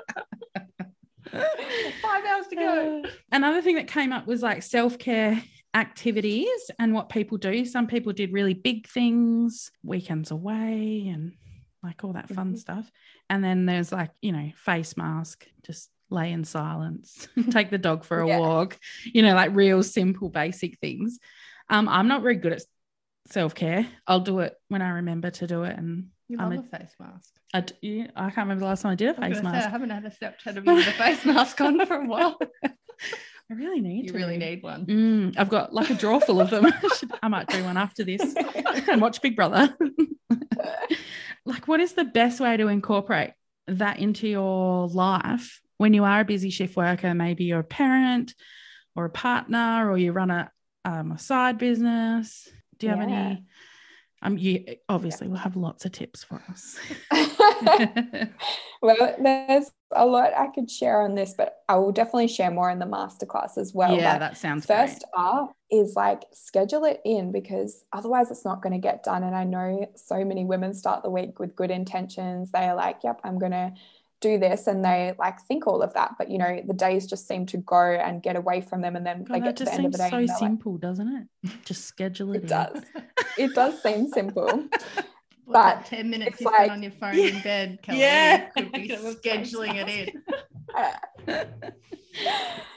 [2.02, 3.02] Five hours to go.
[3.32, 5.42] Another thing that came up was like self care
[5.74, 7.64] activities and what people do.
[7.64, 11.32] Some people did really big things, weekends away, and
[11.82, 12.58] like all that fun Mhm.
[12.58, 12.90] stuff.
[13.30, 18.04] And then there's like, you know, face mask, just lay in silence, take the dog
[18.04, 18.38] for a Yeah.
[18.40, 21.18] walk, you know, like real simple, basic things.
[21.68, 22.62] Um, I'm not very good at
[23.30, 23.86] self care.
[24.06, 25.76] I'll do it when I remember to do it.
[25.76, 27.32] And You I'm love a- a face mask.
[27.52, 29.70] I, yeah, I can't remember the last time I did a face gonna say, I
[29.70, 32.38] haven't had a Snapchat of you with a face mask on for a while.
[32.64, 34.18] I really need You to.
[34.18, 34.86] really need one.
[34.86, 36.66] Mm, I've got like a drawer full of them.
[36.72, 36.90] I
[37.24, 38.22] I might do one after this
[38.88, 39.76] and watch Big Brother.
[41.44, 43.32] like, what is the best way to incorporate
[43.66, 47.12] that into your life when you are a busy shift worker?
[47.14, 48.34] Maybe you're a parent
[48.94, 50.50] or a partner, or you run a,
[50.84, 52.48] um, a side business.
[52.80, 53.14] Do you have Yeah.
[53.14, 53.44] any?
[54.22, 56.78] Um, you obviously will have lots of tips for us.
[58.82, 62.70] well, there's a lot I could share on this, but I will definitely share more
[62.70, 63.96] in the masterclass as well.
[63.96, 68.72] yeah, that sounds first up is like schedule it in because otherwise it's not going
[68.72, 69.22] to get done.
[69.22, 72.50] And I know so many women start the week with good intentions.
[72.50, 73.72] They are like, yep, I'm going to
[74.20, 74.66] do this.
[74.66, 76.14] And they like think all of that.
[76.18, 78.96] But, you know, the days just seem to go and get away from them.
[78.96, 80.10] And then God, they that get to the just end of the day.
[80.10, 81.50] so and they're like, simple, doesn't it?
[81.64, 82.38] Just schedule it.
[82.38, 82.48] it in.
[82.48, 82.82] does.
[83.38, 84.44] It does seem simple.
[84.44, 84.70] What,
[85.46, 87.24] But that 10 minutes it's like- on your phone Yeah.
[87.26, 88.00] in bed, Kelly.
[88.00, 88.48] Yeah.
[88.50, 89.16] Could be Get a face
[89.52, 90.22] scheduling it in.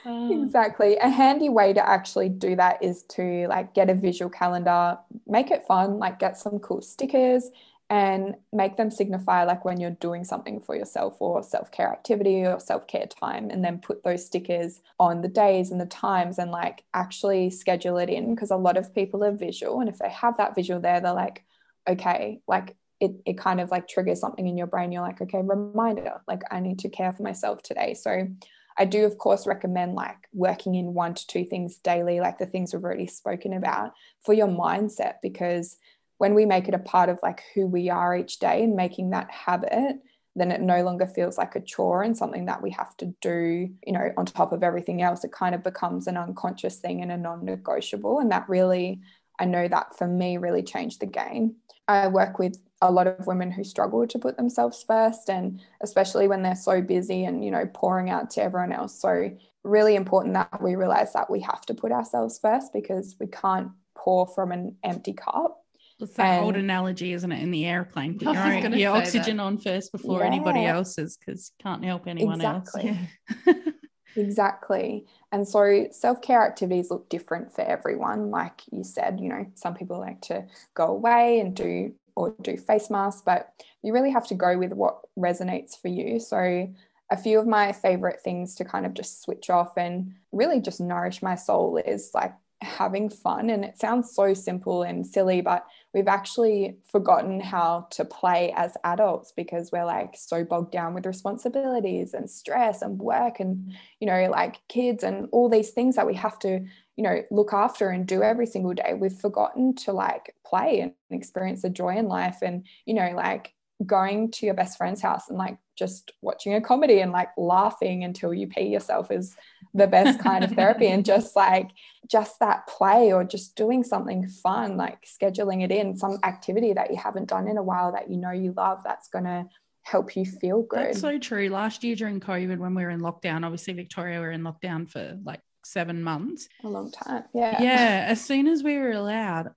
[0.06, 0.42] Oh.
[0.44, 0.96] Exactly.
[0.98, 5.50] A handy way to actually do that is to like get a visual calendar, make
[5.50, 7.50] it fun, like get some cool stickers
[7.90, 12.58] and make them signify like when you're doing something for yourself or self-care activity or
[12.58, 16.82] self-care time and then put those stickers on the days and the times and like
[16.94, 18.34] actually schedule it in.
[18.34, 21.12] Because a lot of people are visual and if they have that visual there they're
[21.12, 21.44] like
[21.88, 24.90] okay like it, it kind of like triggers something in your brain.
[24.90, 27.92] You're like okay reminder like I need to care for myself today.
[27.92, 28.28] So
[28.76, 32.46] I do, of course, recommend like working in one to two things daily, like the
[32.46, 33.92] things we've already spoken about
[34.24, 35.76] for your mindset, because
[36.24, 39.10] when we make it a part of like who we are each day and making
[39.10, 39.96] that habit,
[40.34, 43.68] then it no longer feels like a chore and something that we have to do,
[43.86, 45.22] you know, on top of everything else.
[45.22, 48.20] It kind of becomes an unconscious thing and a non negotiable.
[48.20, 49.02] And that really,
[49.38, 51.56] I know that for me, really changed the game.
[51.88, 56.26] I work with a lot of women who struggle to put themselves first and especially
[56.26, 59.30] when they're so busy and you know pouring out to everyone else so
[59.62, 63.70] really important that we realize that we have to put ourselves first because we can't
[63.94, 65.63] pour from an empty cup
[66.00, 67.42] It's that old analogy, isn't it?
[67.42, 70.74] In the airplane, put your, your oxygen on first before anybody Yeah.
[70.76, 72.98] else's because can't help anyone exactly
[73.46, 73.56] else.
[74.16, 79.74] exactly and so self-care activities look different for everyone like you said you know some
[79.74, 83.52] people like to go away and do or do face masks but
[83.82, 86.72] you really have to go with what resonates for you so
[87.10, 90.80] a few of my favorite things to kind of just switch off and really just
[90.80, 92.32] nourish my soul is like
[92.64, 98.04] having fun and it sounds so simple and silly but we've actually forgotten how to
[98.04, 103.38] play as adults because we're like so bogged down with responsibilities and stress and work
[103.38, 106.64] and you know like kids and all these things that we have to
[106.96, 108.94] you know look after and do every single day.
[108.94, 113.54] We've forgotten to like play and experience the joy in life and you know like
[113.86, 118.04] going to your best friend's house and like just watching a comedy and like laughing
[118.04, 119.34] until you pee yourself is
[119.74, 121.70] the best kind of therapy and just like
[122.08, 126.90] just that play or just doing something fun like scheduling it in some activity that
[126.90, 129.44] you haven't done in a while that you know you love that's going to
[129.82, 131.48] help you feel good That's so true.
[131.50, 135.18] Last year during COVID, when we were in lockdown, obviously Victoria were in lockdown for
[135.24, 136.48] like seven months.
[136.62, 139.50] a long time yeah Yeah, as soon as we were allowed,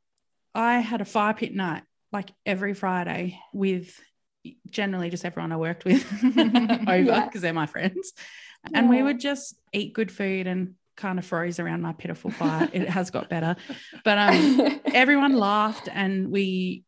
[0.54, 4.00] I had a fire pit night like every Friday with
[4.70, 7.30] generally just everyone I worked with over because Yeah.
[7.40, 8.14] they're my friends.
[8.74, 12.68] And we would just eat good food and kind of froze around my pitiful fire.
[12.74, 13.56] it has got better.
[14.04, 16.84] But um everyone laughed and we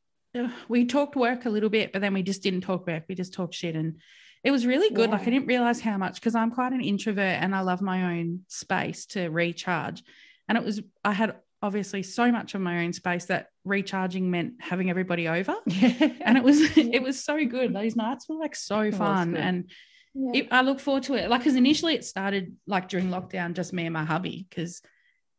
[0.68, 3.04] we talked work a little bit, but then we just didn't talk work.
[3.10, 3.98] We just talked shit and
[4.44, 5.10] it was really good.
[5.12, 8.14] Like I didn't realize how much because I'm quite an introvert and I love my
[8.18, 10.02] own space to recharge.
[10.48, 14.54] And it was I had obviously so much of my own space that recharging meant
[14.60, 15.56] having everybody over.
[15.68, 17.74] and it was it was so good.
[17.74, 19.36] Those nights were like so fun.
[19.36, 19.70] And
[20.14, 20.42] yeah.
[20.42, 21.30] it, I look forward to it.
[21.30, 24.82] Like because initially it started like during lockdown, just me and my hubby, because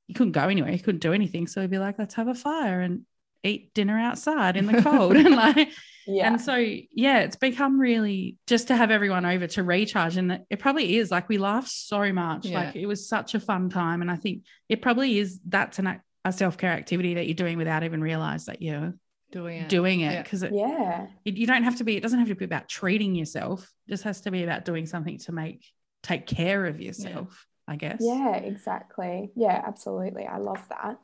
[0.06, 1.46] you couldn't go anywhere, you couldn't do anything.
[1.46, 3.02] So we'd be like, let's have a fire and
[3.42, 5.16] eat dinner outside in the cold.
[5.16, 5.70] and like
[6.06, 6.26] yeah.
[6.28, 10.16] And so, yeah, it's become really just to have everyone over to recharge.
[10.16, 12.46] And it probably is like we laugh so much.
[12.46, 12.60] Yeah.
[12.60, 14.02] Like it was such a fun time.
[14.02, 17.58] And I think it probably is that's an, a self care activity that you're doing
[17.58, 18.94] without even realize that you're
[19.32, 19.68] doing it.
[19.68, 20.22] Doing it.
[20.22, 21.06] Because yeah.
[21.24, 23.90] It, you don't have to be, it doesn't have to be about treating yourself, it
[23.90, 25.64] just has to be about doing something to make,
[26.02, 27.72] take care of yourself, yeah.
[27.72, 27.98] I guess.
[28.00, 29.30] Yeah, exactly.
[29.36, 30.26] Yeah, absolutely.
[30.26, 30.98] I love that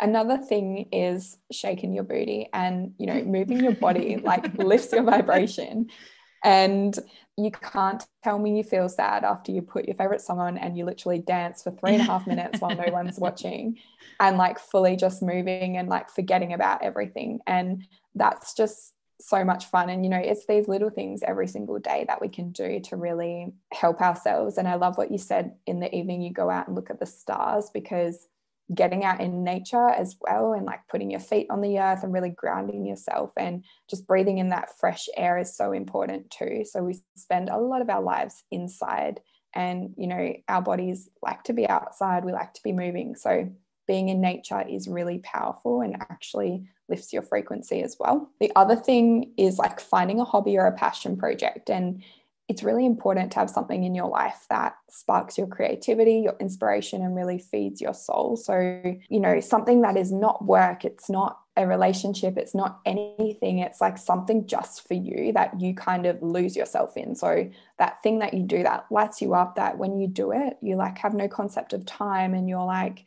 [0.00, 5.02] another thing is shaking your booty and you know moving your body like lifts your
[5.02, 5.88] vibration
[6.44, 6.98] and
[7.36, 10.76] you can't tell me you feel sad after you put your favorite song on and
[10.76, 13.76] you literally dance for three and a half minutes while no one's watching
[14.20, 17.40] and like fully just moving and like forgetting about everything.
[17.46, 19.90] And that's just so much fun.
[19.90, 22.96] And you know it's these little things every single day that we can do to
[22.96, 24.56] really help ourselves.
[24.56, 27.00] And i love what you said in the evening you go out and look at
[27.00, 28.28] the stars because
[28.74, 32.12] getting out in nature as well and like putting your feet on the earth and
[32.12, 36.64] really grounding yourself and just breathing in that fresh air is so important too.
[36.68, 39.20] So we spend a lot of our lives inside
[39.54, 43.14] and you know our bodies like to be outside we like to be moving.
[43.14, 43.48] So
[43.86, 48.30] being in nature is really powerful and actually lifts your frequency as well.
[48.40, 52.02] The other thing is like finding a hobby or a passion project and
[52.48, 57.02] it's really important to have something in your life that sparks your creativity, your inspiration,
[57.02, 58.36] and really feeds your soul.
[58.36, 63.58] So, you know, something that is not work, it's not a relationship, it's not anything,
[63.58, 67.16] it's like something just for you that you kind of lose yourself in.
[67.16, 70.56] So, that thing that you do that lights you up, that when you do it,
[70.62, 73.06] you like have no concept of time and you're like,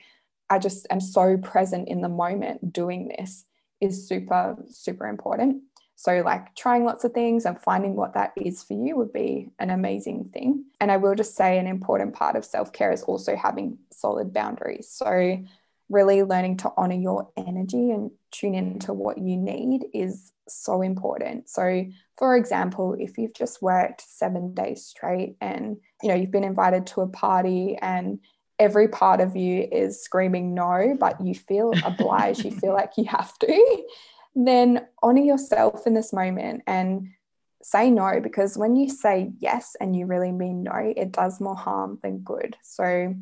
[0.50, 3.46] I just am so present in the moment doing this
[3.80, 5.64] is super, super important.
[6.00, 9.50] So, like trying lots of things and finding what that is for you would be
[9.60, 10.64] an amazing thing.
[10.80, 14.32] And I will just say an important part of self care is also having solid
[14.32, 14.90] boundaries.
[14.90, 15.44] So,
[15.90, 21.50] really learning to honor your energy and tune into what you need is so important.
[21.50, 26.46] So, for example, if you've just worked seven days straight and you know you've been
[26.46, 28.20] invited to a party and
[28.58, 33.04] every part of you is screaming no, but you feel obliged, you feel like you
[33.04, 33.84] have to,
[34.48, 37.10] then honor yourself in this moment and
[37.62, 41.56] say no because when you say yes and you really mean no, it does more
[41.56, 42.56] harm than good.
[42.64, 43.16] So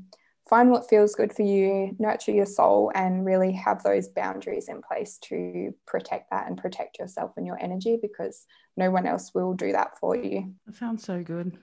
[0.49, 4.81] find what feels good for you, nurture your soul, and really have those boundaries in
[4.81, 9.53] place to protect that and protect yourself and your energy because no one else will
[9.53, 10.53] do that for you.
[10.65, 11.57] That sounds so good.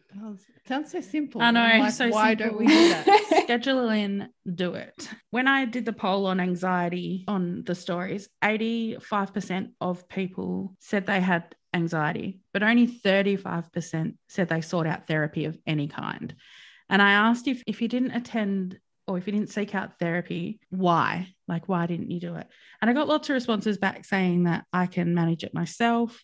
[0.66, 1.40] sounds so simple.
[1.40, 1.60] I know.
[1.60, 2.46] Like, so why simple.
[2.46, 3.40] don't we do that?
[3.44, 5.08] Schedule in, do it.
[5.30, 11.20] When I did the poll on anxiety on the stories, 85% of people said they
[11.20, 16.34] had anxiety, but only 35% said they sought out therapy of any kind.
[16.88, 20.60] And I asked if if you didn't attend or if you didn't seek out therapy,
[20.70, 21.28] why?
[21.46, 22.46] Like, why didn't you do it?
[22.80, 26.22] And I got lots of responses back saying that I can manage it myself.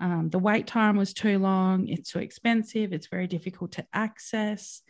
[0.00, 1.88] Um, the wait time was too long.
[1.88, 2.92] It's too expensive.
[2.92, 4.82] It's very difficult to access.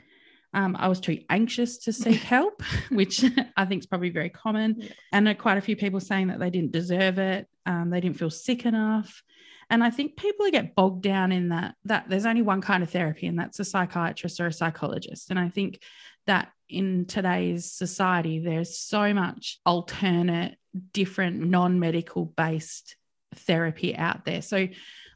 [0.52, 3.24] Um, I was too anxious to seek help, which
[3.56, 4.76] I think is probably very common.
[4.78, 4.88] Yeah.
[5.12, 7.48] And quite a few people saying that they didn't deserve it.
[7.66, 9.22] Um, they didn't feel sick enough.
[9.68, 12.90] And I think people get bogged down in that that there's only one kind of
[12.90, 15.30] therapy, and that's a psychiatrist or a psychologist.
[15.30, 15.80] And I think
[16.26, 20.56] that in today's society, there's so much alternate,
[20.92, 22.96] different, non-medical based
[23.34, 24.42] therapy out there.
[24.42, 24.68] So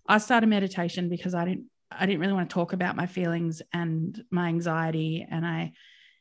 [0.06, 3.62] I started meditation because I didn't I didn't really want to talk about my feelings
[3.72, 5.26] and my anxiety.
[5.28, 5.72] And I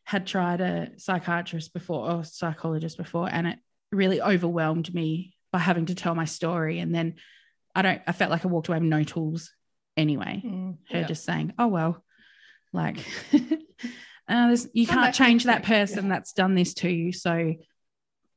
[0.03, 3.59] had tried a psychiatrist before or psychologist before, and it
[3.91, 6.79] really overwhelmed me by having to tell my story.
[6.79, 7.15] And then
[7.79, 9.53] I don't, I felt like I walked away with no tools
[9.95, 10.41] anyway.
[10.45, 12.03] Mm, Her just saying, oh, well,
[12.73, 12.97] like,
[14.27, 16.09] uh, you can't change that person yeah.
[16.09, 17.13] that's done this to you.
[17.13, 17.55] So,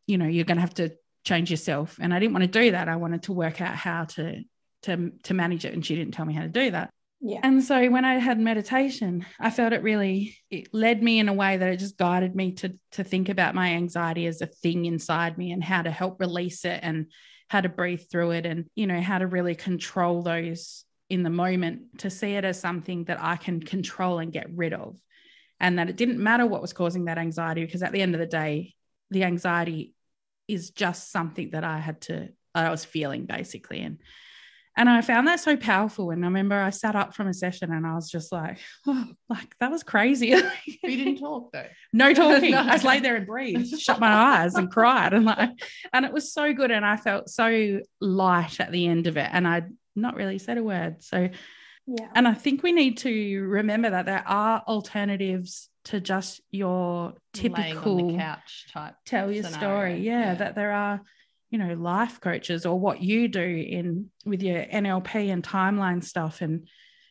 [0.07, 0.93] you know, you're going to have to
[1.25, 1.99] change yourself.
[2.01, 2.89] And I didn't want to do that.
[2.89, 4.43] I wanted to work out how to,
[4.83, 5.75] to, to manage it.
[5.75, 6.91] And she didn't tell me how to do that.
[7.21, 7.41] Yeah.
[7.43, 11.33] And so when I had meditation, I felt it really it led me in a
[11.33, 14.87] way that it just guided me to to think about my anxiety as a thing
[14.87, 17.07] inside me and how to help release it and
[17.53, 21.29] how to breathe through it and you know how to really control those in the
[21.29, 24.99] moment to see it as something that I can control and get rid of.
[25.61, 28.21] And that it didn't matter what was causing that anxiety because at the end of
[28.21, 28.73] the day
[29.11, 29.93] the anxiety
[30.49, 33.81] is just something that I had to I was feeling basically.
[33.81, 33.99] And
[34.77, 36.11] And I found that so powerful.
[36.11, 39.07] And I remember I sat up from a session and I was just like, oh,
[39.29, 40.35] like that was crazy.
[40.83, 41.67] we didn't talk though.
[41.93, 42.53] No talking.
[42.53, 42.61] no.
[42.61, 45.13] I just laid there and breathed, shut my eyes and cried.
[45.13, 45.51] And like,
[45.93, 46.71] and it was so good.
[46.71, 49.29] And I felt so light at the end of it.
[49.31, 51.03] And I'd not really said a word.
[51.03, 51.29] So
[51.87, 52.09] yeah.
[52.15, 58.17] And I think we need to remember that there are alternatives to just your typical
[58.17, 59.59] couch type tell your scenario.
[59.59, 59.99] story.
[59.99, 61.01] Yeah, yeah, that there are
[61.53, 66.41] you know life coaches or what you do in with your NLP and timeline stuff
[66.41, 66.67] and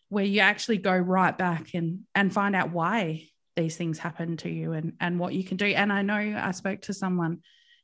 [0.10, 4.50] where you actually go right back and and find out why these things happen to
[4.50, 5.68] you and and what you can do.
[5.68, 7.42] And I know I spoke to someone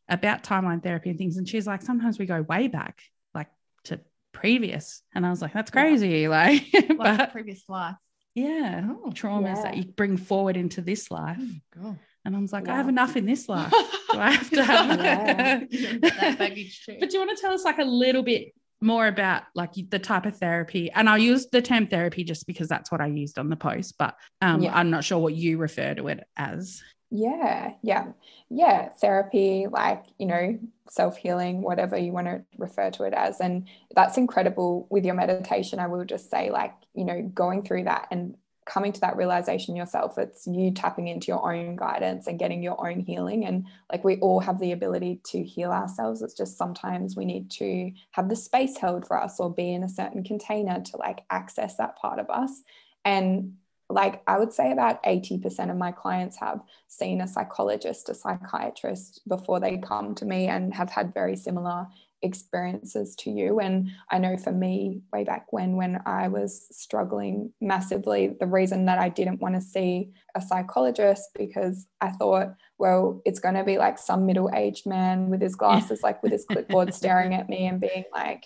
[0.09, 3.03] about timeline therapy and things and she's like sometimes we go way back
[3.35, 3.49] like
[3.83, 3.99] to
[4.33, 5.03] previous.
[5.13, 6.29] And I was like that's crazy yeah.
[6.29, 7.95] like, like but, previous life.
[8.33, 8.89] Yeah.
[8.89, 9.61] Oh, traumas yeah.
[9.61, 11.39] that you bring forward into this life.
[11.83, 11.95] Oh,
[12.25, 12.73] and I was like, yeah.
[12.73, 13.71] I have enough in this life.
[14.11, 15.69] Do I have to have that
[16.39, 16.97] baggage too?
[16.99, 19.99] But do you want to tell us like a little bit more about like the
[19.99, 20.89] type of therapy?
[20.91, 23.95] And I'll use the term therapy just because that's what I used on the post,
[23.97, 24.75] but um, yeah.
[24.75, 26.81] I'm not sure what you refer to it as.
[27.09, 28.07] Yeah, yeah,
[28.49, 28.89] yeah.
[28.89, 30.59] Therapy, like, you know,
[30.89, 33.39] self healing, whatever you want to refer to it as.
[33.39, 35.79] And that's incredible with your meditation.
[35.79, 38.35] I will just say, like, you know, going through that and
[38.67, 42.85] coming to that realization yourself it's you tapping into your own guidance and getting your
[42.85, 43.45] own healing.
[43.45, 46.21] And like we all have the ability to heal ourselves.
[46.21, 49.83] It's just sometimes we need to have the space held for us or be in
[49.83, 52.61] a certain container to like access that part of us.
[53.05, 53.53] And
[53.89, 59.21] like I would say about 80% of my clients have seen a psychologist, a psychiatrist
[59.27, 61.87] before they come to me and have had very similar
[62.21, 63.59] experiences to you.
[63.59, 68.85] And i know for me way back when when i was struggling massively the reason
[68.85, 73.63] that i didn't want to see a psychologist because i thought well it's going to
[73.63, 77.67] be like some middle-aged man with his glasses like with his clipboard staring at me
[77.67, 78.45] and being like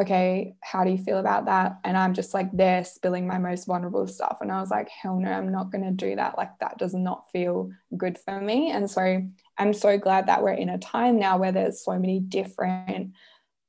[0.00, 1.78] okay how do you feel about that?
[1.84, 4.38] And i'm just like there spilling my most vulnerable stuff.
[4.40, 6.36] And i was like hell no i'm not going to do that.
[6.38, 8.70] Like that does not feel good for me.
[8.70, 9.22] And so
[9.58, 13.12] I'm so glad that we're in a time now where there's so many different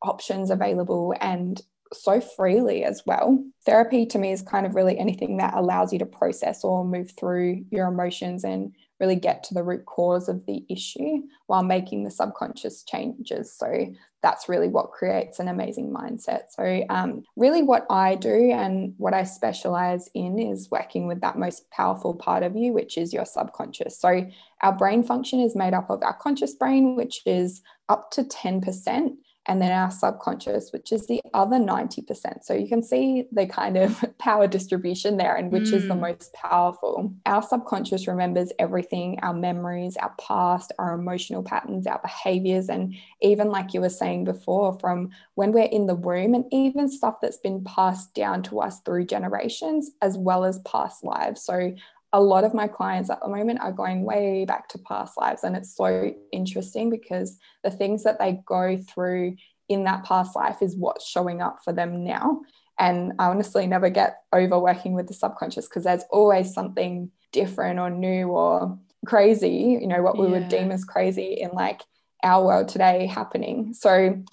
[0.01, 1.61] options available and
[1.93, 3.43] so freely as well.
[3.65, 7.11] Therapy to me is kind of really anything that allows you to process or move
[7.17, 12.04] through your emotions and really get to the root cause of the issue while making
[12.04, 13.51] the subconscious changes.
[13.51, 16.43] So that's really what creates an amazing mindset.
[16.49, 21.38] So, um, really, what I do and what I specialize in is working with that
[21.38, 23.99] most powerful part of you, which is your subconscious.
[23.99, 24.26] So,
[24.62, 29.18] our brain function is made up of our conscious brain, which is up to 10%
[29.46, 32.44] and then our subconscious, which is the other 90%.
[32.44, 35.74] So you can see the kind of power distribution there and which mm.
[35.74, 36.02] is the mm.
[36.02, 37.14] most powerful.
[37.26, 43.50] Our subconscious remembers everything our memories, our past, our emotional patterns, our behaviors, and even
[43.50, 47.38] like you were saying before, from when we're in the womb, and even stuff that's
[47.38, 51.44] been passed down to us through generations, as well as past lives.
[51.44, 51.76] So
[52.14, 55.43] a lot of my clients at the moment are going way back to past lives.
[55.43, 59.36] And it's so interesting because the things that they go through
[59.68, 62.41] in that past life is what's showing up for them now.
[62.78, 67.80] And I honestly never get over working with the subconscious because there's always something different
[67.80, 70.32] or new or crazy, you know, what we yeah.
[70.34, 71.82] would deem as crazy in like
[72.24, 73.74] our world today happening.
[73.74, 74.24] So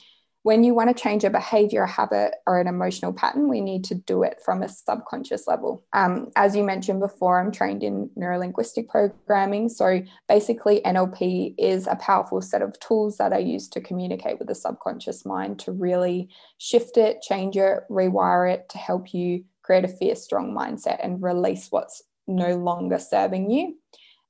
[0.43, 3.85] when you want to change a behavior, a habit, or an emotional pattern, we need
[3.85, 5.85] to do it from a subconscious level.
[5.93, 9.69] Um, as you mentioned before, I'm trained in neurolinguistic programming.
[9.69, 14.49] So basically, NLP is a powerful set of tools that I use to communicate with
[14.49, 19.85] the subconscious mind to really shift it, change it, rewire it to help you create
[19.85, 23.77] a fierce, strong mindset and release what's no longer serving you.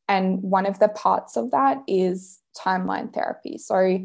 [0.08, 3.58] And one of the parts of that is timeline therapy.
[3.58, 4.00] So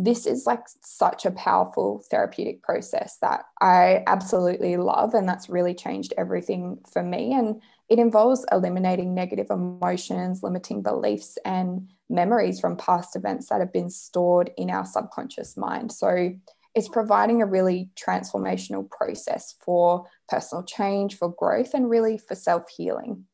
[0.00, 5.12] this is like such a powerful therapeutic process that I absolutely love.
[5.12, 7.34] And that's really changed everything for me.
[7.34, 13.72] And it involves eliminating negative emotions, limiting beliefs, and memories from past events that have
[13.72, 15.90] been stored in our subconscious mind.
[15.90, 16.30] So
[16.76, 22.70] it's providing a really transformational process for personal change, for growth, and really for self
[22.70, 23.24] healing.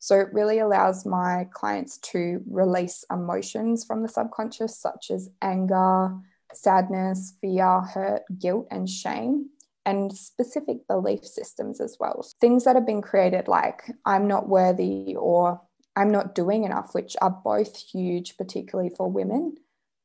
[0.00, 6.16] So it really allows my clients to release emotions from the subconscious, such as anger,
[6.54, 9.50] sadness, fear, hurt, guilt, and shame,
[9.84, 12.26] and specific belief systems as well.
[12.40, 15.60] Things that have been created like I'm not worthy or
[15.94, 19.56] I'm not doing enough, which are both huge, particularly for women.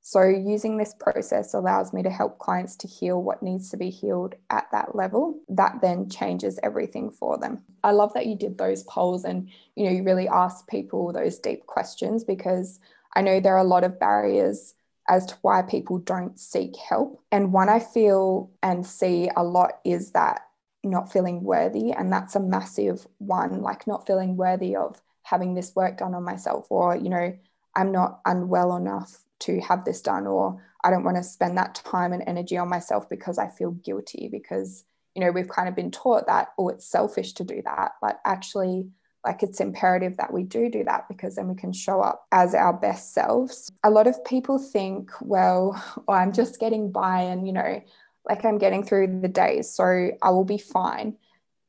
[0.08, 3.90] So, using this process allows me to help clients to heal what needs to be
[3.90, 5.42] healed at that level.
[5.50, 7.64] That then changes everything for them.
[7.84, 11.40] I love that you did those polls and you know you really asked people those
[11.40, 12.80] deep questions because
[13.16, 14.76] I know there are a lot of barriers
[15.10, 17.24] as to why people don't seek help.
[17.32, 20.42] And one I feel and see a lot is that
[20.84, 21.94] not feeling worthy.
[21.94, 26.24] And that's a massive one, like not feeling worthy of having this work done on
[26.24, 27.36] myself, or, you know,
[27.76, 31.76] I'm not unwell enough to have this done, or I don't want to spend that
[31.76, 35.76] time and energy on myself because I feel guilty because, you know, we've kind of
[35.76, 37.94] been taught that, oh, it's selfish to do that.
[38.02, 38.88] But actually,
[39.26, 42.54] like it's imperative that we do do that because then we can show up as
[42.54, 43.72] our best selves.
[43.84, 47.82] A lot of people think, well, oh, I'm just getting by and, you know,
[48.28, 51.18] like I'm getting through the days, so I will be fine.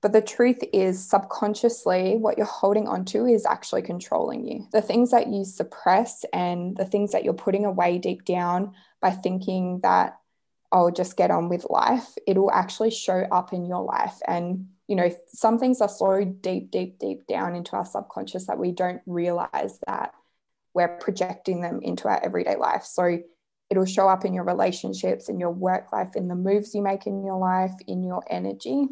[0.06, 4.68] But the truth is, subconsciously, what you're holding onto is actually controlling you.
[4.70, 9.10] The things that you suppress and the things that you're putting away deep down by
[9.10, 10.20] thinking that
[10.70, 14.14] I'll just get on with life, it will actually show up in your life.
[14.28, 18.60] And, you know, some things are so deep, deep, deep down into our subconscious that
[18.60, 20.12] we don't realize that
[20.72, 22.84] we're projecting them into our everyday life.
[22.84, 23.18] So
[23.70, 27.08] it'll show up in your relationships, in your work life, in the moves you make
[27.08, 28.86] in your life, in your energy.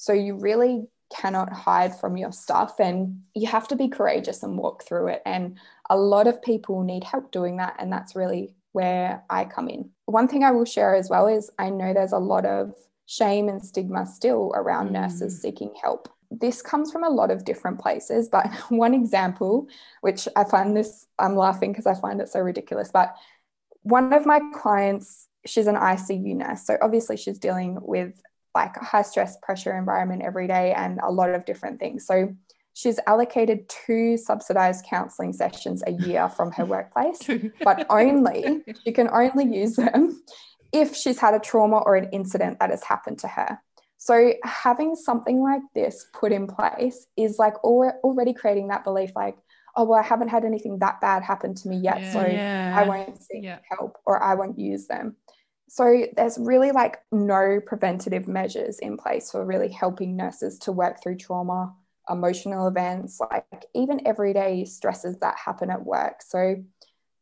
[0.00, 4.56] So you really cannot hide from your stuff and you have to be courageous and
[4.56, 5.20] walk through it.
[5.26, 5.58] And
[5.90, 7.76] a lot of people need help doing that.
[7.78, 9.90] And that's really where I come in.
[10.06, 12.72] One thing I will share as well is I know there's a lot of
[13.04, 14.92] shame and stigma still around mm.
[14.92, 16.08] nurses seeking help.
[16.30, 19.68] This comes from a lot of different places, but one example,
[20.00, 23.14] which I find this, I'm laughing because I find it so ridiculous, but
[23.82, 26.64] one of my clients, she's an ICU nurse.
[26.64, 28.14] So obviously she's dealing with
[28.54, 32.06] like a high stress pressure environment every day and a lot of different things.
[32.06, 32.34] So
[32.74, 37.20] she's allocated two subsidized counseling sessions a year from her workplace,
[37.62, 40.22] but only she can only use them
[40.72, 43.58] if she's had a trauma or an incident that has happened to her.
[43.98, 49.36] So having something like this put in place is like already creating that belief like
[49.76, 52.74] oh well i haven't had anything that bad happen to me yet yeah, so yeah.
[52.76, 53.58] i won't seek yeah.
[53.68, 55.16] help or i won't use them
[55.70, 61.00] so there's really like no preventative measures in place for really helping nurses to work
[61.00, 61.72] through trauma
[62.08, 66.22] emotional events like even everyday stresses that happen at work.
[66.22, 66.56] So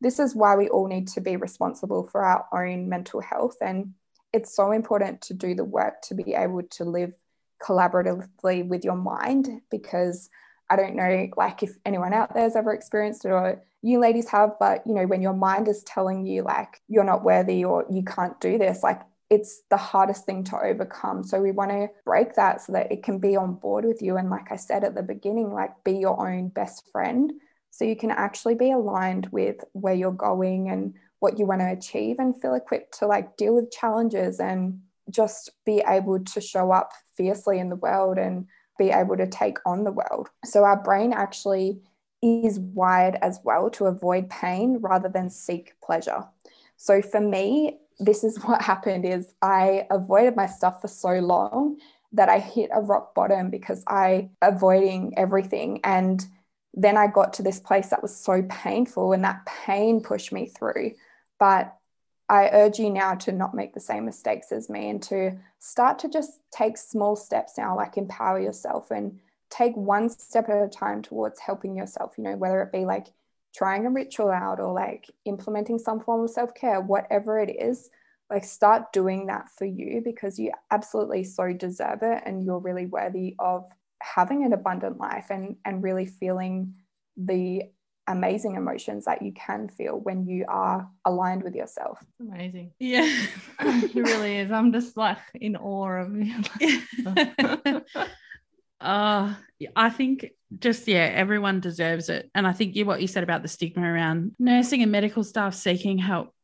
[0.01, 3.93] this is why we all need to be responsible for our own mental health and
[4.33, 7.13] it's so important to do the work to be able to live
[7.63, 10.31] collaboratively with your mind because
[10.71, 14.53] I don't know, like if anyone out there's ever experienced it or you ladies have,
[14.59, 18.03] but you know, when your mind is telling you like you're not worthy or you
[18.03, 19.01] can't do this, like
[19.31, 21.23] it's the hardest thing to overcome.
[21.23, 24.17] So we want to break that so that it can be on board with you.
[24.17, 27.33] And like I said at the beginning, like be your own best friend.
[27.71, 31.71] So you can actually be aligned with where you're going and what you want to
[31.71, 36.71] achieve and feel equipped to like deal with challenges and just be able to show
[36.73, 38.47] up fiercely in the world and
[38.79, 40.29] be able to take on the world.
[40.45, 41.81] So our brain actually
[42.23, 46.25] is wired as well to avoid pain rather than seek pleasure.
[46.77, 51.79] So for me, this is what happened is I avoided my stuff for so long
[52.13, 56.25] that I hit a rock bottom because I avoiding everything and
[56.75, 60.47] then I got to this place that was so painful and that pain pushed me
[60.47, 60.93] through.
[61.39, 61.77] But
[62.29, 65.99] I urge you now to not make the same mistakes as me and to start
[66.01, 69.19] to just take small steps now, like empower yourself and
[69.51, 73.07] take one step at a time towards helping yourself, you know, whether it be like
[73.55, 77.89] trying a ritual out or like implementing some form of self care, whatever it is,
[78.31, 82.87] like start doing that for you because you absolutely so deserve it and you're really
[82.87, 83.65] worthy of
[84.03, 86.75] having an abundant life and and really feeling
[87.17, 87.63] the
[88.09, 92.03] amazing emotions that you can feel when you are aligned with yourself.
[92.21, 92.73] Amazing.
[92.81, 93.09] Yeah.
[93.61, 94.51] it really is.
[94.51, 97.81] I'm just like in awe of you.
[98.81, 99.35] uh
[99.75, 102.31] I think just yeah, everyone deserves it.
[102.35, 105.55] And I think you what you said about the stigma around nursing and medical staff
[105.55, 106.35] seeking help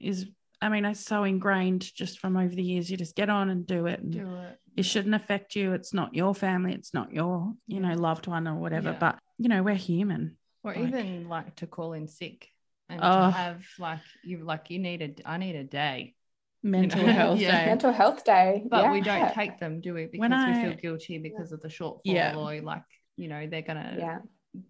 [0.00, 0.26] is
[0.60, 2.88] I mean, it's so ingrained just from over the years.
[2.88, 3.98] You just get on and do it.
[3.98, 4.58] And do it.
[4.76, 5.72] It shouldn't affect you.
[5.72, 6.72] It's not your family.
[6.72, 8.92] It's not your, you know, loved one or whatever.
[8.92, 8.98] Yeah.
[8.98, 12.48] But you know, we're human or like, even like to call in sick
[12.88, 16.14] and oh, to have like you like you need a I need a day
[16.62, 17.12] mental you know?
[17.22, 17.60] health yeah.
[17.60, 18.92] day mental health day but yeah.
[18.92, 21.54] we don't take them do we because when I, we feel guilty because yeah.
[21.54, 22.36] of the shortfall yeah.
[22.36, 22.84] or like
[23.16, 24.18] you know they're gonna yeah.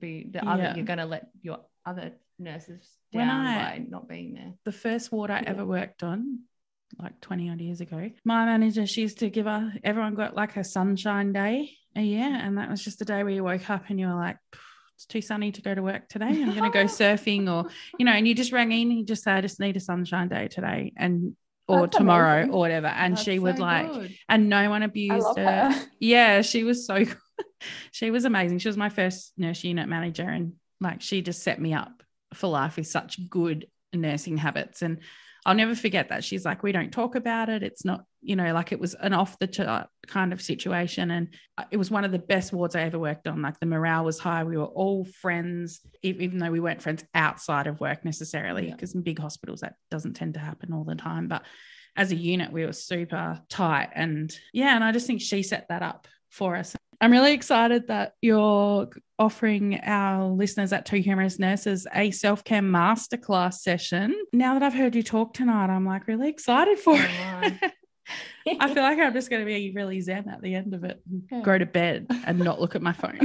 [0.01, 4.55] be the other you're gonna let your other nurses down I, by not being there
[4.65, 6.41] the first ward I ever worked on
[6.99, 10.57] like 20 odd years ago my manager she used to give her everyone got like
[10.57, 13.85] a sunshine day a year and that was just the day where you woke up
[13.89, 14.39] and you were like
[15.03, 16.27] it's too sunny to go to work today.
[16.27, 19.25] I'm going to go surfing or, you know, and you just rang in, you just
[19.25, 20.93] say, I just need a sunshine day today.
[20.97, 21.37] And
[21.67, 22.55] or That's tomorrow amazing.
[22.55, 22.87] or whatever.
[22.87, 24.17] And That's she would so like, good.
[24.29, 25.71] and no one abused her.
[25.73, 25.87] her.
[25.99, 27.05] Yeah, she was so
[27.93, 28.59] she was amazing.
[28.59, 30.29] She was my first nurse unit manager.
[30.29, 32.03] And like, she just set me up
[32.35, 34.83] for life with such good nursing habits.
[34.83, 34.99] And
[35.45, 36.23] I'll never forget that.
[36.23, 37.65] She's like, we don't talk about it.
[37.65, 41.11] It's not, you know, like it was an off the chart kind of situation.
[41.11, 41.35] And
[41.73, 43.43] it was one of the best wards I ever worked on.
[43.43, 44.45] Like the morale was high.
[44.45, 48.99] We were all friends, even though we weren't friends outside of work necessarily, because yeah.
[48.99, 51.27] in big hospitals, that doesn't tend to happen all the time.
[51.27, 51.43] But
[51.97, 53.91] as a unit, we were super tight.
[53.95, 56.77] And yeah, and I just think she set that up for us.
[57.03, 58.89] I'm really excited that you're
[59.19, 64.15] offering our listeners at Two Humerus Nurses a self care masterclass session.
[64.33, 67.73] Now that I've heard you talk tonight, I'm like really excited for oh, it.
[68.61, 71.03] I feel like I'm just going to be really zen at the end of it,
[71.31, 71.41] yeah.
[71.41, 73.19] go to bed and not look at my phone.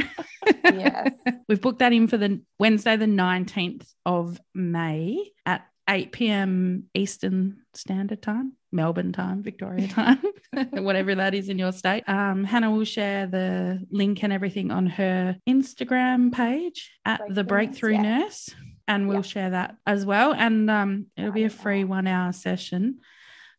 [0.64, 1.12] yes.
[1.48, 6.86] We've booked that in for the Wednesday, the 19th of May at 8 p.m.
[6.96, 8.54] Eastern Standard Time.
[8.72, 10.22] Melbourne time, Victoria time,
[10.72, 12.04] whatever that is in your state.
[12.08, 17.44] Um, Hannah will share the link and everything on her Instagram page at Breakthrough the
[17.44, 18.20] Breakthrough Nurse, yeah.
[18.20, 18.50] Nurse,
[18.88, 19.22] and we'll yeah.
[19.24, 20.34] share that as well.
[20.34, 23.00] And um, it'll be a free one hour session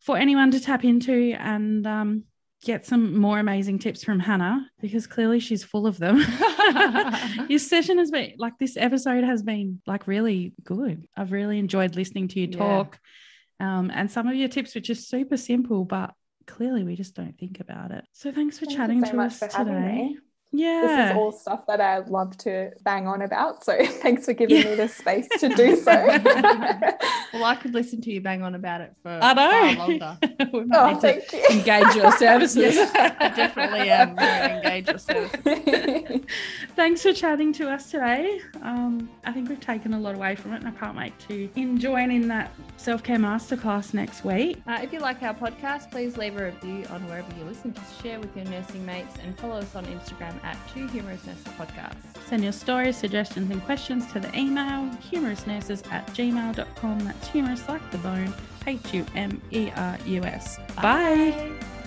[0.01, 2.23] for anyone to tap into and um,
[2.63, 6.17] get some more amazing tips from Hannah because clearly she's full of them.
[7.49, 11.07] Your session has been like this episode has been like really good.
[11.17, 12.99] I've really enjoyed listening to you talk.
[13.01, 13.09] Yeah
[13.59, 16.13] um, and some of your tips which just super simple, but
[16.47, 18.03] clearly we just don't think about it.
[18.13, 20.15] So thanks for Thank chatting so to us today.
[20.51, 20.81] Yeah.
[20.81, 23.63] This is all stuff that I love to bang on about.
[23.63, 24.69] So thanks for giving yeah.
[24.71, 25.91] me the space to do so.
[27.33, 29.75] well, I could listen to you bang on about it for I know.
[29.75, 30.17] far longer.
[30.73, 31.45] oh, thank you.
[31.51, 32.77] Engage your services.
[32.95, 36.21] I definitely am very engage your services.
[36.75, 38.41] thanks for chatting to us today.
[38.63, 41.47] Um, I think we've taken a lot away from it and I can't wait to
[41.77, 44.61] join in that self-care masterclass next week.
[44.65, 47.73] Uh, if you like our podcast, please leave a review on wherever you listen.
[47.73, 49.85] Just share with your nursing mates and follow us on
[50.39, 51.95] Instagram at Two Humerus Nurses Podcast.
[52.27, 56.99] Send your stories, suggestions, and questions to the email humerusnurses at gmail.com.
[56.99, 58.33] That's humerus like the bone,
[58.67, 60.57] H U M E R U S.
[60.75, 60.81] Bye.
[60.81, 61.78] Bye.